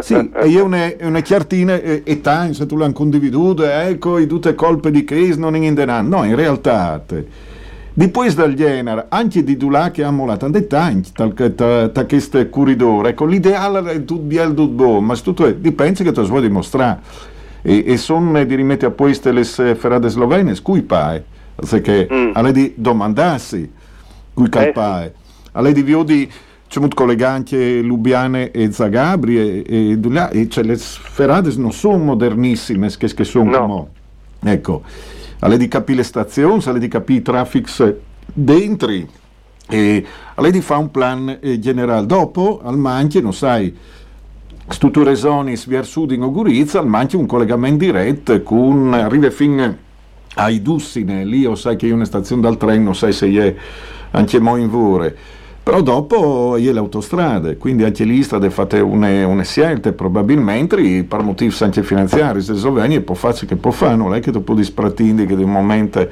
sì, 0.00 0.30
e 0.32 0.48
io 0.48 0.64
una, 0.64 0.90
una 1.00 1.20
chiartina 1.20 1.74
e, 1.74 2.02
e 2.04 2.20
tanti, 2.20 2.54
se 2.54 2.66
tu 2.66 2.76
l'hanno 2.76 2.92
condividuto, 2.92 3.64
ecco, 3.64 4.16
e 4.16 4.26
tutte 4.26 4.54
colpe 4.54 4.90
di 4.90 5.04
crisi 5.04 5.38
non 5.38 5.54
in 5.56 5.74
denaro. 5.74 6.06
No, 6.08 6.24
in 6.24 6.34
realtà, 6.34 7.02
te, 7.06 7.26
Poi 8.06 8.32
dal 8.32 8.54
genere, 8.54 9.06
anche 9.08 9.42
di 9.42 9.58
là 9.68 9.90
che 9.90 10.04
hanno 10.04 10.24
la 10.24 10.36
tanti, 10.36 11.10
da 11.14 12.06
questo 12.06 12.48
corridore, 12.48 13.08
ecco, 13.10 13.24
l'ideale 13.24 13.90
è 13.90 14.04
tutto 14.04 14.22
bello, 14.22 14.54
tutto 14.54 14.68
buono, 14.68 15.00
ma 15.00 15.16
tutto 15.16 15.50
dipende 15.50 16.04
che 16.04 16.12
tu 16.12 16.22
vuoi 16.22 16.42
dimostrare. 16.42 17.00
E, 17.60 17.82
e 17.84 17.96
sono 17.96 18.44
di 18.44 18.54
rimettere 18.54 18.92
a 18.92 18.94
posto 18.94 19.32
le 19.32 19.42
ferrate 19.42 20.08
slovene, 20.08 20.54
cui 20.62 20.82
pai, 20.82 21.20
perché 21.56 22.06
Mm. 22.10 22.30
alle 22.34 22.52
di 22.52 22.72
domandarsi, 22.76 23.68
cui 24.32 24.48
calpai, 24.48 25.10
alle 25.52 25.72
di 25.72 25.82
viodi 25.82 26.30
c'è 26.68 26.78
molto 26.78 26.94
collegante 26.94 27.80
Lubiane 27.80 28.52
e 28.52 28.70
Zagabri 28.70 29.38
e, 29.38 29.64
e, 29.66 29.98
e 30.32 30.48
cioè, 30.48 30.62
le 30.62 30.76
ferrate 30.76 31.52
non 31.56 31.72
sono 31.72 31.96
modernissime 31.96 32.90
che, 32.96 33.12
che 33.12 33.24
sono 33.24 33.50
No. 33.50 33.88
ecco 34.44 34.82
alle 35.40 35.56
di 35.56 35.68
capire 35.68 35.98
le 35.98 36.04
stazioni 36.04 36.62
alle 36.66 36.78
di 36.78 36.88
capire 36.88 37.18
i 37.20 37.22
traffic 37.22 37.94
dentro 38.32 38.92
e 39.70 40.06
alle 40.34 40.50
di 40.50 40.60
fare 40.60 40.80
un 40.80 40.90
plan 40.90 41.38
eh, 41.40 41.58
generale 41.58 42.06
dopo 42.06 42.60
al 42.62 42.78
manche 42.78 43.20
non 43.20 43.34
sai 43.34 43.76
strutture 44.68 45.14
zone 45.14 45.58
via 45.66 45.82
sud 45.82 46.12
in 46.12 46.22
Ogurizza 46.22 46.78
al 46.78 46.86
manche 46.86 47.16
un 47.16 47.26
collegamento 47.26 47.84
diretto 47.84 48.42
con 48.42 48.92
arriva 48.94 49.30
fino 49.30 49.76
ai 50.34 50.62
Dussine 50.62 51.24
lì 51.24 51.44
o 51.44 51.54
sai 51.54 51.76
che 51.76 51.88
è 51.88 51.92
una 51.92 52.04
stazione 52.04 52.42
dal 52.42 52.56
treno 52.56 52.92
sai 52.92 53.12
se 53.12 53.28
è 53.28 53.54
anche 54.10 54.40
mo 54.40 54.56
in 54.56 54.68
vore 54.68 55.16
però 55.68 55.82
dopo 55.82 56.56
è 56.56 56.60
le 56.60 56.78
autostrade, 56.78 57.58
quindi 57.58 57.84
anche 57.84 58.04
lì 58.04 58.22
state 58.22 58.48
fatte 58.48 58.80
une, 58.80 59.22
une 59.24 59.44
scelte, 59.44 59.92
probabilmente 59.92 61.04
per 61.04 61.22
motivi 61.22 61.54
anche 61.60 61.82
finanziari, 61.82 62.40
se 62.40 62.54
Slovenia 62.54 63.02
può 63.02 63.14
farci 63.14 63.44
che 63.44 63.56
può 63.56 63.70
fare, 63.70 63.94
non 63.94 64.14
è 64.14 64.20
che 64.20 64.30
puoi 64.30 64.56
dispratindi 64.56 65.26
che 65.26 65.36
di 65.36 65.42
un 65.42 65.52
momento 65.52 66.08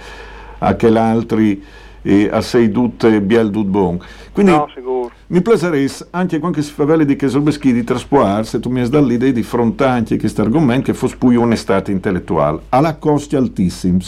a 0.59 0.75
che 0.75 0.91
l'altri 0.91 1.65
eh, 2.03 2.29
a 2.31 2.43
sei 2.43 2.71
tutte 2.71 3.19
biel 3.23 3.49
tut 3.49 3.65
bon. 3.65 3.99
Quindi 4.31 4.53
No, 4.53 4.69
mi 5.29 5.41
piacerebbe 5.41 5.91
anche 6.11 6.39
quando 6.39 6.61
si 6.61 6.73
fa 6.73 6.85
vele 6.85 7.07
di 7.07 7.17
che 7.17 7.29
sobeschi 7.29 7.73
di 7.73 7.83
trasportare, 7.83 8.45
se 8.45 8.61
tu 8.61 8.69
mi 8.69 8.81
hai 8.81 8.91
dato 8.91 9.07
l'idea 9.07 9.33
di 9.33 9.43
frontare 9.43 9.93
anche 9.93 10.19
questo 10.19 10.43
argomento 10.43 10.93
che 10.93 10.99
fosse 10.99 11.17
poi 11.17 11.37
un'estate 11.37 11.91
intellettuale, 11.91 12.61
alla 12.69 12.97
costi 12.97 13.37
altissimi. 13.37 14.05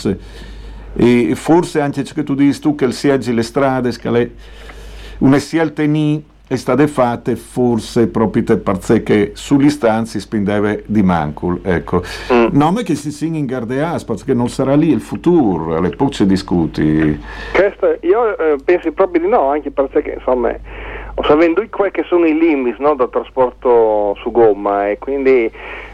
E 0.95 1.33
forse 1.35 1.81
anche 1.81 2.05
ciò 2.05 2.13
che 2.13 2.23
tu 2.23 2.35
dici 2.35 2.61
tu 2.61 2.75
che 2.75 2.85
il 2.85 2.93
sieggi 2.93 3.33
le 3.33 3.43
strade, 3.43 3.93
scale, 3.93 4.33
una 5.19 5.39
scelta 5.39 5.83
ni 5.85 6.25
è 6.49 6.57
state 6.57 6.87
fatte 6.87 7.37
forse 7.37 8.09
proprio 8.09 8.43
per 8.43 8.61
perché 8.63 9.03
che 9.03 9.33
sugli 9.35 9.69
stanzi 9.69 10.19
spendeva 10.19 10.75
di 10.87 11.03
mancul 11.03 11.61
ecco. 11.63 12.03
No 12.53 12.73
ma 12.73 12.81
che 12.83 12.95
si 12.95 13.13
singa 13.13 13.37
in 13.37 13.45
gardeas 13.45 14.05
perché 14.05 14.33
non 14.33 14.49
sarà 14.49 14.75
lì 14.75 14.91
il 14.91 15.03
futuro 15.03 15.77
alle 15.77 15.91
poi 15.91 16.25
discuti. 16.25 17.21
Questo, 17.53 17.99
io 18.01 18.39
eh, 18.39 18.57
penso 18.65 18.91
proprio 18.93 19.21
di 19.21 19.29
no, 19.29 19.51
anche 19.51 19.71
perché 19.71 20.15
insomma, 20.17 20.55
sapendo 21.23 21.63
quali 21.69 21.91
che 21.91 22.05
sono 22.09 22.25
i 22.27 22.39
limiti 22.39 22.81
no, 22.81 22.95
del 22.95 23.11
trasporto 23.11 24.17
su 24.23 24.31
gomma 24.31 24.89
e 24.89 24.97
quindi 24.97 25.51
mm, 25.53 25.88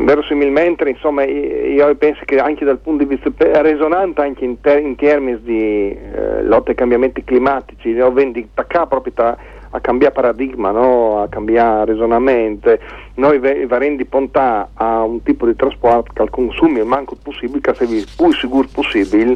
verosimilmente 0.00 0.88
insomma 0.88 1.24
io 1.24 1.94
penso 1.96 2.22
che 2.24 2.38
anche 2.38 2.64
dal 2.64 2.78
punto 2.78 3.04
di 3.04 3.14
vista 3.14 3.30
resonante 3.62 4.20
anche 4.20 4.44
in, 4.44 4.60
ter- 4.60 4.82
in 4.82 4.96
termini 4.96 5.40
di 5.42 5.90
eh, 5.90 6.42
lotta 6.42 6.70
ai 6.70 6.76
cambiamenti 6.76 7.22
climatici, 7.24 7.90
io 7.90 8.12
vendi 8.12 8.48
attaccare 8.52 8.86
proprio 8.86 9.12
ta- 9.12 9.36
a 9.72 9.80
cambiare 9.80 10.12
paradigma, 10.12 10.72
no? 10.72 11.22
a 11.22 11.28
cambiare 11.28 11.92
ragionamento. 11.92 12.76
Noi 13.14 13.38
ve- 13.38 13.66
va 13.66 13.78
rendi 13.78 14.04
pontà 14.04 14.70
a 14.74 15.02
un 15.04 15.22
tipo 15.22 15.46
di 15.46 15.54
trasporto 15.54 16.12
che 16.12 16.22
al 16.22 16.30
consumo 16.30 16.80
è 16.80 16.82
manco 16.82 17.16
possibile, 17.22 17.60
che 17.60 17.74
sia 17.74 17.86
più 17.86 18.32
sicuro 18.32 18.66
possibile 18.72 19.34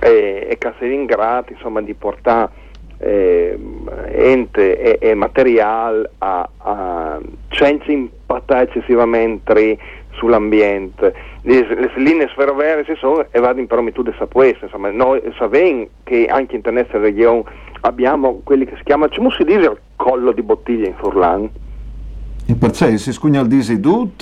e, 0.00 0.46
e 0.50 0.58
che 0.58 0.72
sia 0.78 0.86
in 0.86 1.04
grado 1.04 1.52
insomma, 1.52 1.80
di 1.80 1.94
portare 1.94 2.64
eh, 2.98 3.58
ente 4.12 4.78
e, 4.78 5.10
e 5.10 5.14
materiale 5.14 6.10
a, 6.18 6.48
a, 6.58 7.18
senza 7.50 7.92
impattare 8.26 8.64
eccessivamente 8.64 9.78
sull'ambiente. 10.12 11.14
Le, 11.42 11.92
linee 11.96 12.28
ferroviarie 12.28 12.84
ci 12.84 12.96
sono 12.96 13.26
e 13.30 13.38
vanno 13.38 13.60
in 13.60 13.66
promitud 13.68 14.12
a 14.18 14.26
questo, 14.26 14.64
insomma, 14.64 14.90
noi 14.90 15.22
sappiamo 15.36 15.86
che 16.02 16.26
anche 16.26 16.56
in 16.56 16.62
questa 16.62 16.98
regione 16.98 17.44
abbiamo 17.82 18.40
quelli 18.42 18.66
che 18.66 18.76
si 18.76 18.82
chiamano, 18.82 19.12
come 19.14 19.30
si 19.30 19.44
dice, 19.44 19.58
il 19.58 19.78
collo 19.94 20.32
di 20.32 20.42
bottiglia 20.42 20.88
in 20.88 20.94
Furlan. 20.96 21.48
E 22.48 22.54
perché 22.54 22.96
si 22.96 23.12
scugna 23.12 23.40
il 23.40 23.48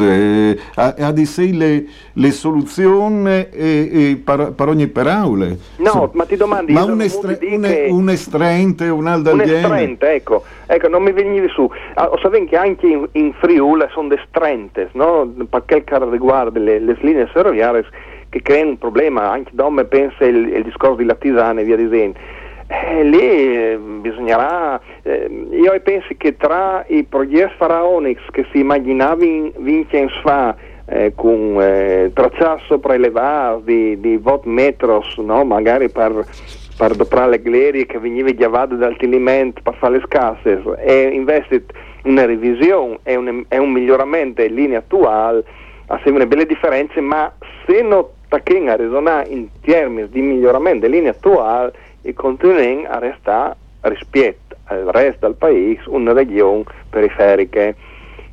eh, 0.01 0.59
ha, 0.77 0.95
ha 0.99 1.13
di 1.13 1.27
sé 1.27 1.53
le, 1.53 1.85
le 2.15 2.31
soluzioni 2.31 3.29
e, 3.29 3.49
e 3.53 4.23
per, 4.25 4.53
per 4.53 4.69
ogni 4.69 4.87
paraule 4.87 5.59
No, 5.77 6.11
ma 6.15 6.25
ti 6.25 6.37
domandi, 6.37 6.73
ma 6.73 6.85
un, 6.85 7.03
estre, 7.03 7.37
di 7.39 7.55
un, 7.55 7.65
un 7.91 8.09
estrente 8.09 8.89
un 8.89 9.07
al 9.07 9.23
un 9.27 9.41
estrente, 9.43 10.13
ecco, 10.13 10.43
ecco, 10.67 10.89
non 10.89 11.03
mi 11.03 11.13
venivi 11.13 11.49
su. 11.49 11.71
Ah, 11.95 12.07
lo 12.07 12.19
sapete 12.19 12.47
che 12.47 12.57
anche 12.57 12.87
in, 12.87 13.07
in 13.13 13.33
Friuli 13.35 13.85
sono 13.93 14.09
destrentes, 14.09 14.91
no? 14.93 15.31
Per 15.49 15.63
quel 15.67 15.85
che 15.85 15.99
riguarda 16.11 16.59
le, 16.59 16.79
le 16.79 16.97
linee 17.01 17.27
ferroviarie 17.27 17.85
che 18.31 18.41
creano 18.41 18.71
un 18.71 18.79
problema, 18.79 19.31
anche 19.31 19.51
Dome 19.53 19.85
pensa 19.85 20.25
il, 20.25 20.49
il 20.49 20.63
discorso 20.65 20.97
di 20.97 21.05
Latisane 21.05 21.61
e 21.61 21.65
via 21.65 21.77
dicendo. 21.77 22.19
Eh, 22.67 23.05
lì 23.05 23.19
eh, 23.19 23.79
bisognerà, 23.79 24.81
eh, 25.03 25.47
io 25.51 25.81
penso 25.83 26.09
che 26.17 26.37
tra 26.37 26.85
i 26.89 27.05
progetti 27.05 27.53
faraonici 27.57 28.23
che 28.31 28.47
si 28.53 28.61
immaginavi 28.61 29.53
Vincenzo 29.59 30.21
fa 30.23 30.57
eh, 30.87 31.13
con 31.15 31.59
eh, 31.61 32.11
tracciati 32.15 32.63
sopraelevati 32.67 33.63
di, 33.65 34.01
di 34.01 34.17
vot 34.17 34.45
metros, 34.45 35.17
no? 35.19 35.45
magari 35.45 35.91
per 35.91 36.27
per 36.77 36.97
doprare 36.97 37.31
le 37.31 37.43
glerie 37.43 37.87
che 37.87 37.99
veniva 37.99 38.31
chiavato 38.31 38.75
dal 38.75 38.97
tilimento 38.97 39.61
per 39.63 39.75
fare 39.75 39.99
le 39.99 40.03
scasse 40.07 40.61
e 40.79 41.03
invece 41.13 41.65
una 42.05 42.27
revisione 42.27 42.99
e 43.05 43.15
un, 43.17 43.45
e 43.49 43.59
un 43.59 43.71
miglioramento 43.71 44.43
in 44.43 44.55
linea 44.55 44.79
attuale 44.79 45.45
assieme 45.87 46.27
belle 46.27 46.47
differenze 46.47 47.01
ma 47.01 47.33
se 47.67 47.81
non 47.83 48.07
tacchino 48.29 48.71
a 48.71 48.77
ragionare 48.77 49.29
in 49.29 49.49
termini 49.61 50.09
di 50.09 50.21
miglioramento 50.21 50.87
in 50.87 50.93
linea 50.93 51.11
attuale 51.13 51.73
il 52.05 52.15
continente 52.15 52.89
resta 52.99 53.57
rispetto 53.81 54.57
al 54.65 54.85
resto 54.87 55.27
del 55.27 55.37
paese 55.37 55.83
una 55.87 56.13
regione 56.13 56.65
periferica. 56.89 57.75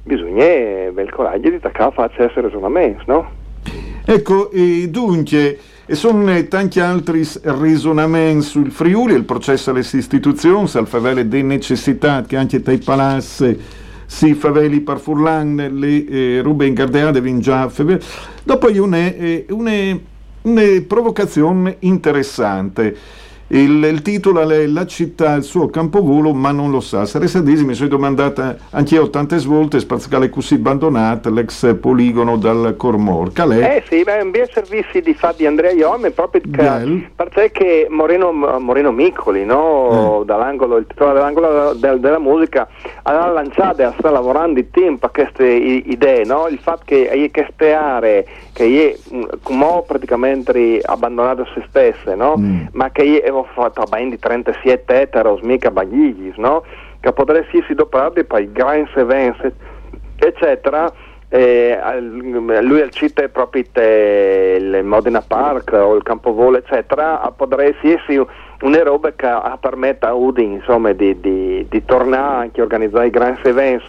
Bisogna 0.04 0.44
avere 0.44 1.04
il 1.04 1.12
coraggio 1.12 1.50
di 1.50 1.56
attaccare 1.56 1.94
a 1.96 2.10
certi 2.10 2.42
ragionamenti, 2.42 3.04
no? 3.06 3.40
Ecco, 4.04 4.50
e 4.50 4.88
dunque, 4.90 5.60
e 5.86 5.96
sono 5.96 6.48
tanti 6.48 6.80
altri 6.80 7.24
ragionamenti 7.44 8.46
sul 8.46 8.72
Friuli, 8.72 9.14
il 9.14 9.26
processo 9.26 9.70
alle 9.70 9.82
istituzioni, 9.82 10.70
al 10.74 10.88
favore 10.88 11.28
delle 11.28 11.44
necessità 11.44 12.24
che 12.24 12.36
anche 12.36 12.62
dai 12.62 12.80
palazzi 12.80 13.60
si 14.08 14.34
faveli 14.34 14.82
per 14.82 15.00
Furlan, 15.00 15.56
le 15.56 16.06
eh, 16.06 16.42
rube 16.42 16.66
ingardeate 16.66 17.22
vin 17.22 17.40
già 17.40 17.70
faveli. 17.70 18.04
Dopo 18.44 18.68
una, 18.82 18.98
eh, 18.98 19.46
una 19.50 19.98
provocazione 20.88 21.78
interessante. 21.80 22.98
Il, 23.54 23.84
il, 23.84 24.02
titolo 24.02 24.50
è 24.50 24.66
La 24.66 24.86
città, 24.86 25.34
il 25.34 25.44
suo 25.44 25.68
campovolo, 25.68 26.34
ma 26.34 26.52
non 26.52 26.72
lo 26.72 26.80
sa. 26.80 27.06
Sarei 27.06 27.28
disi, 27.44 27.66
mi 27.66 27.74
sono 27.74 27.90
domandata 27.90 28.56
anche 28.70 28.96
io 28.96 29.10
tante 29.10 29.38
volte, 29.40 29.80
spaziale 29.80 30.30
così 30.30 30.54
abbandonata, 30.54 31.30
l'ex 31.30 31.76
poligono 31.76 32.38
dal 32.38 32.76
Cormor. 32.78 33.34
Calè? 33.34 33.76
Eh 33.76 33.84
sì, 33.90 34.04
beh, 34.04 34.22
un 34.22 34.32
bel 34.32 34.50
servizio 34.54 35.02
di 35.02 35.14
Fabio 35.14 35.50
Andrea 35.50 35.72
Iome, 35.72 36.12
proprio 36.12 36.42
che, 36.50 37.10
perché 37.14 37.88
Moreno, 37.90 38.32
Moreno 38.32 38.92
Miccoli, 38.94 39.44
no? 39.44 40.22
eh. 40.22 40.26
dall'angolo, 40.26 40.78
il 40.78 40.88
titolo 40.88 41.12
dell'angolo 41.12 41.74
del, 41.74 42.00
della 42.00 42.20
musica, 42.20 42.70
ha 43.02 43.28
lanciato 43.28 43.82
e 43.82 43.92
sta 43.98 44.12
lavorando 44.12 44.62
di 44.62 44.70
tempo 44.70 45.08
a 45.08 45.10
queste 45.10 45.46
idee, 45.46 46.24
no? 46.24 46.48
il 46.48 46.60
fatto 46.60 46.84
che 46.86 47.30
queste 47.34 47.74
aree 47.74 48.26
che 48.54 48.98
è 48.98 49.16
come 49.42 49.84
praticamente 49.86 50.80
abbandonato 50.84 51.42
a 51.42 51.48
se 51.54 51.66
stesse, 51.68 52.16
no? 52.16 52.36
mm. 52.38 52.66
ma 52.72 52.90
che 52.92 53.22
è 53.22 53.30
fatto 53.54 53.84
ben 53.90 54.10
di 54.10 54.20
37 54.20 55.02
eteros, 55.02 55.42
mica 55.42 55.72
bagiglis, 55.72 56.36
no? 56.38 56.64
che 57.00 57.12
potresti 57.12 57.58
essere 57.58 57.76
doparati 57.76 58.24
per 58.24 58.42
i 58.42 58.52
grandi 58.52 58.90
events, 58.96 59.52
eccetera. 60.18 60.92
Eh, 61.34 61.80
lui 62.02 62.82
al 62.82 62.90
cita 62.90 63.26
proprio 63.30 63.64
il 63.74 64.82
Modena 64.84 65.22
Park 65.22 65.72
o 65.72 65.96
il 65.96 66.04
Campovolo 66.04 66.58
eccetera 66.58 67.20
potresti 67.34 67.94
essere 67.94 68.28
una 68.64 68.84
roba 68.84 69.14
che 69.14 69.34
permette 69.62 70.08
a 70.08 70.14
Udin 70.14 70.52
insomma 70.52 70.92
di, 70.92 71.18
di, 71.22 71.66
di 71.70 71.86
tornare 71.86 72.44
anche 72.44 72.60
a 72.60 72.64
organizzare 72.66 73.10
grandi 73.10 73.40
events 73.48 73.86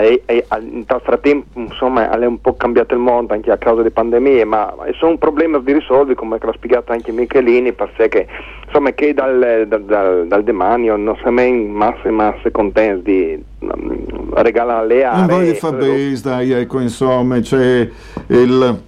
e, 0.00 0.22
e, 0.26 0.46
in 0.60 0.84
tal 0.86 1.00
frattempo 1.02 1.58
insomma 1.58 2.10
è 2.10 2.26
un 2.26 2.40
po' 2.40 2.54
cambiato 2.54 2.94
il 2.94 3.00
mondo 3.00 3.32
anche 3.32 3.50
a 3.50 3.56
causa 3.56 3.78
delle 3.78 3.90
pandemie 3.90 4.44
ma 4.44 4.74
sono 4.98 5.12
un 5.12 5.18
problema 5.18 5.58
di 5.58 5.72
risolvere 5.72 6.14
come 6.14 6.38
l'ha 6.40 6.52
spiegato 6.52 6.92
anche 6.92 7.12
Michelini 7.12 7.72
perché 7.72 8.26
insomma 8.66 8.90
che 8.92 9.14
dal, 9.14 9.64
dal, 9.66 9.84
dal, 9.84 10.26
dal 10.26 10.44
demanio 10.44 10.96
non 10.96 11.16
siamo 11.20 11.42
in 11.42 11.70
masse 11.70 12.10
masse 12.10 12.50
contenti 12.50 13.02
di 13.10 13.44
um, 13.60 14.32
regalare 14.34 14.86
le 14.86 15.04
aree 15.04 15.18
non 15.18 15.26
voglio 15.26 15.54
fare 15.54 16.12
dai 16.22 16.52
ecco 16.52 16.80
insomma 16.80 17.38
c'è 17.40 17.88
il 18.28 18.82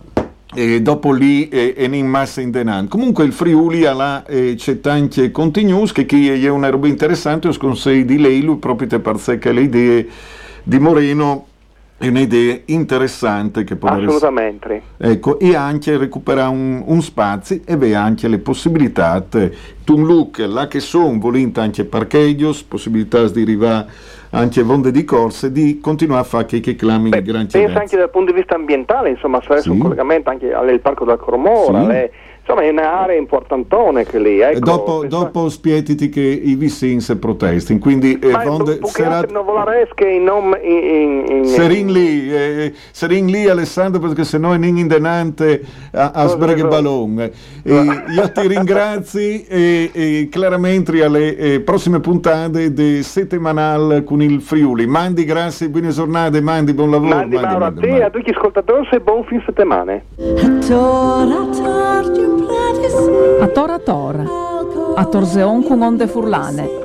e 0.57 0.80
dopo 0.80 1.12
lì 1.12 1.49
è, 1.49 1.74
è 1.74 1.84
in 1.84 2.07
massa 2.07 2.40
in 2.40 2.51
denan. 2.51 2.88
Comunque 2.88 3.24
il 3.24 3.32
Friuli 3.32 3.84
ha 3.84 3.92
là 3.92 4.24
eh, 4.24 4.55
c'è 4.57 4.80
tanti 4.80 5.30
continuous 5.30 5.92
che 5.92 6.07
chi 6.07 6.30
è 6.30 6.49
una 6.49 6.70
roba 6.70 6.88
interessante, 6.88 7.49
os 7.49 7.59
consigli 7.59 8.05
di 8.05 8.18
lei, 8.18 8.40
lui 8.40 8.57
proprio 8.57 8.88
te 8.88 8.99
parzecca 8.99 9.53
le 9.53 9.61
idee 9.61 10.09
di 10.68 10.80
Moreno 10.80 11.46
è 11.96 12.08
un'idea 12.08 12.58
interessante 12.66 13.62
che 13.62 13.76
può 13.76 13.88
Assolutamente. 13.88 14.82
Essere, 14.98 15.12
ecco, 15.12 15.38
e 15.38 15.54
anche 15.54 15.96
recuperare 15.96 16.50
un, 16.50 16.82
un 16.84 17.00
spazio 17.02 17.60
e 17.64 17.72
avere 17.72 17.94
anche 17.94 18.26
le 18.26 18.38
possibilità, 18.38 19.24
un 19.86 20.04
look 20.04 20.38
là 20.38 20.66
che 20.66 20.80
sono, 20.80 21.20
volendo 21.20 21.60
anche 21.60 21.84
parcheggios, 21.84 22.64
possibilità 22.64 23.28
di 23.28 23.42
arrivare 23.42 23.86
anche 24.30 24.62
vonde 24.62 24.90
di 24.90 25.04
corse, 25.04 25.52
di 25.52 25.78
continuare 25.78 26.22
a 26.22 26.24
fare 26.24 26.60
che 26.60 26.74
clami 26.74 27.10
Beh, 27.10 27.22
grandi 27.22 27.52
Pensa 27.52 27.78
anche 27.78 27.96
dal 27.96 28.10
punto 28.10 28.32
di 28.32 28.38
vista 28.38 28.56
ambientale, 28.56 29.10
insomma, 29.10 29.40
sarebbe 29.40 29.62
sì. 29.62 29.70
un 29.70 29.78
collegamento 29.78 30.30
anche 30.30 30.52
al 30.52 30.80
Parco 30.80 31.04
del 31.04 31.16
Cromora, 31.16 31.78
sì. 31.78 31.84
alle, 31.84 32.12
insomma 32.47 32.62
è 32.62 32.70
un'area 32.70 33.16
importantone 33.16 34.05
che 34.05 34.20
lì 34.20 34.40
ecco, 34.40 34.61
dopo, 34.61 35.05
dopo 35.07 35.49
spietiti 35.49 36.09
che 36.09 36.20
i 36.20 36.55
vicins 36.55 37.16
protestano 37.18 37.80
quindi 37.80 38.18
eh, 38.18 38.30
vonde, 38.44 38.78
serat... 38.84 39.30
non 39.32 39.44
volaresche 39.44 40.07
in 40.09 40.24
nome 40.24 40.61
in, 40.62 41.24
in, 41.28 41.44
serin 41.47 41.90
lì 41.90 42.32
eh, 42.32 42.72
serin 42.92 43.26
lì 43.26 43.49
Alessandro 43.49 44.01
perché 44.01 44.24
se 44.24 44.38
no 44.38 44.53
è 44.53 44.57
in 44.57 44.76
indenante 44.76 45.61
a, 45.92 46.12
a 46.12 46.26
sbreghe 46.28 46.64
ballon 46.66 47.18
eh, 47.18 48.05
io 48.14 48.32
ti 48.32 48.47
ringrazi 48.47 49.44
e, 49.44 49.90
e 49.92 50.28
chiaramente 50.30 51.03
alle 51.03 51.36
eh, 51.36 51.61
prossime 51.61 52.01
puntate 52.01 52.72
di 52.72 53.03
settimanal 53.03 54.05
con 54.05 54.22
il 54.22 54.40
Friuli. 54.40 54.86
Mandi 54.86 55.24
grazie 55.24 55.68
buone 55.68 55.88
giornate 55.88 56.40
mandi 56.40 56.72
buon 56.72 56.90
lavoro 56.90 57.16
mandi, 57.16 57.34
mandi 57.34 57.51
Mauro 57.51 57.64
a 57.64 57.72
te 57.72 57.97
e 57.97 58.03
a 58.03 58.11
tutti 58.11 58.30
gli 58.30 58.34
ascoltatori 58.34 58.86
e 58.90 59.01
buon 59.01 59.24
fin 59.24 59.42
settimane 59.44 60.05
a 63.41 63.49
Tora 63.49 63.78
Tora, 63.78 64.24
a 64.97 65.05
Torseon 65.07 65.62
con 65.62 65.82
onde 65.82 66.07
furlane. 66.07 66.84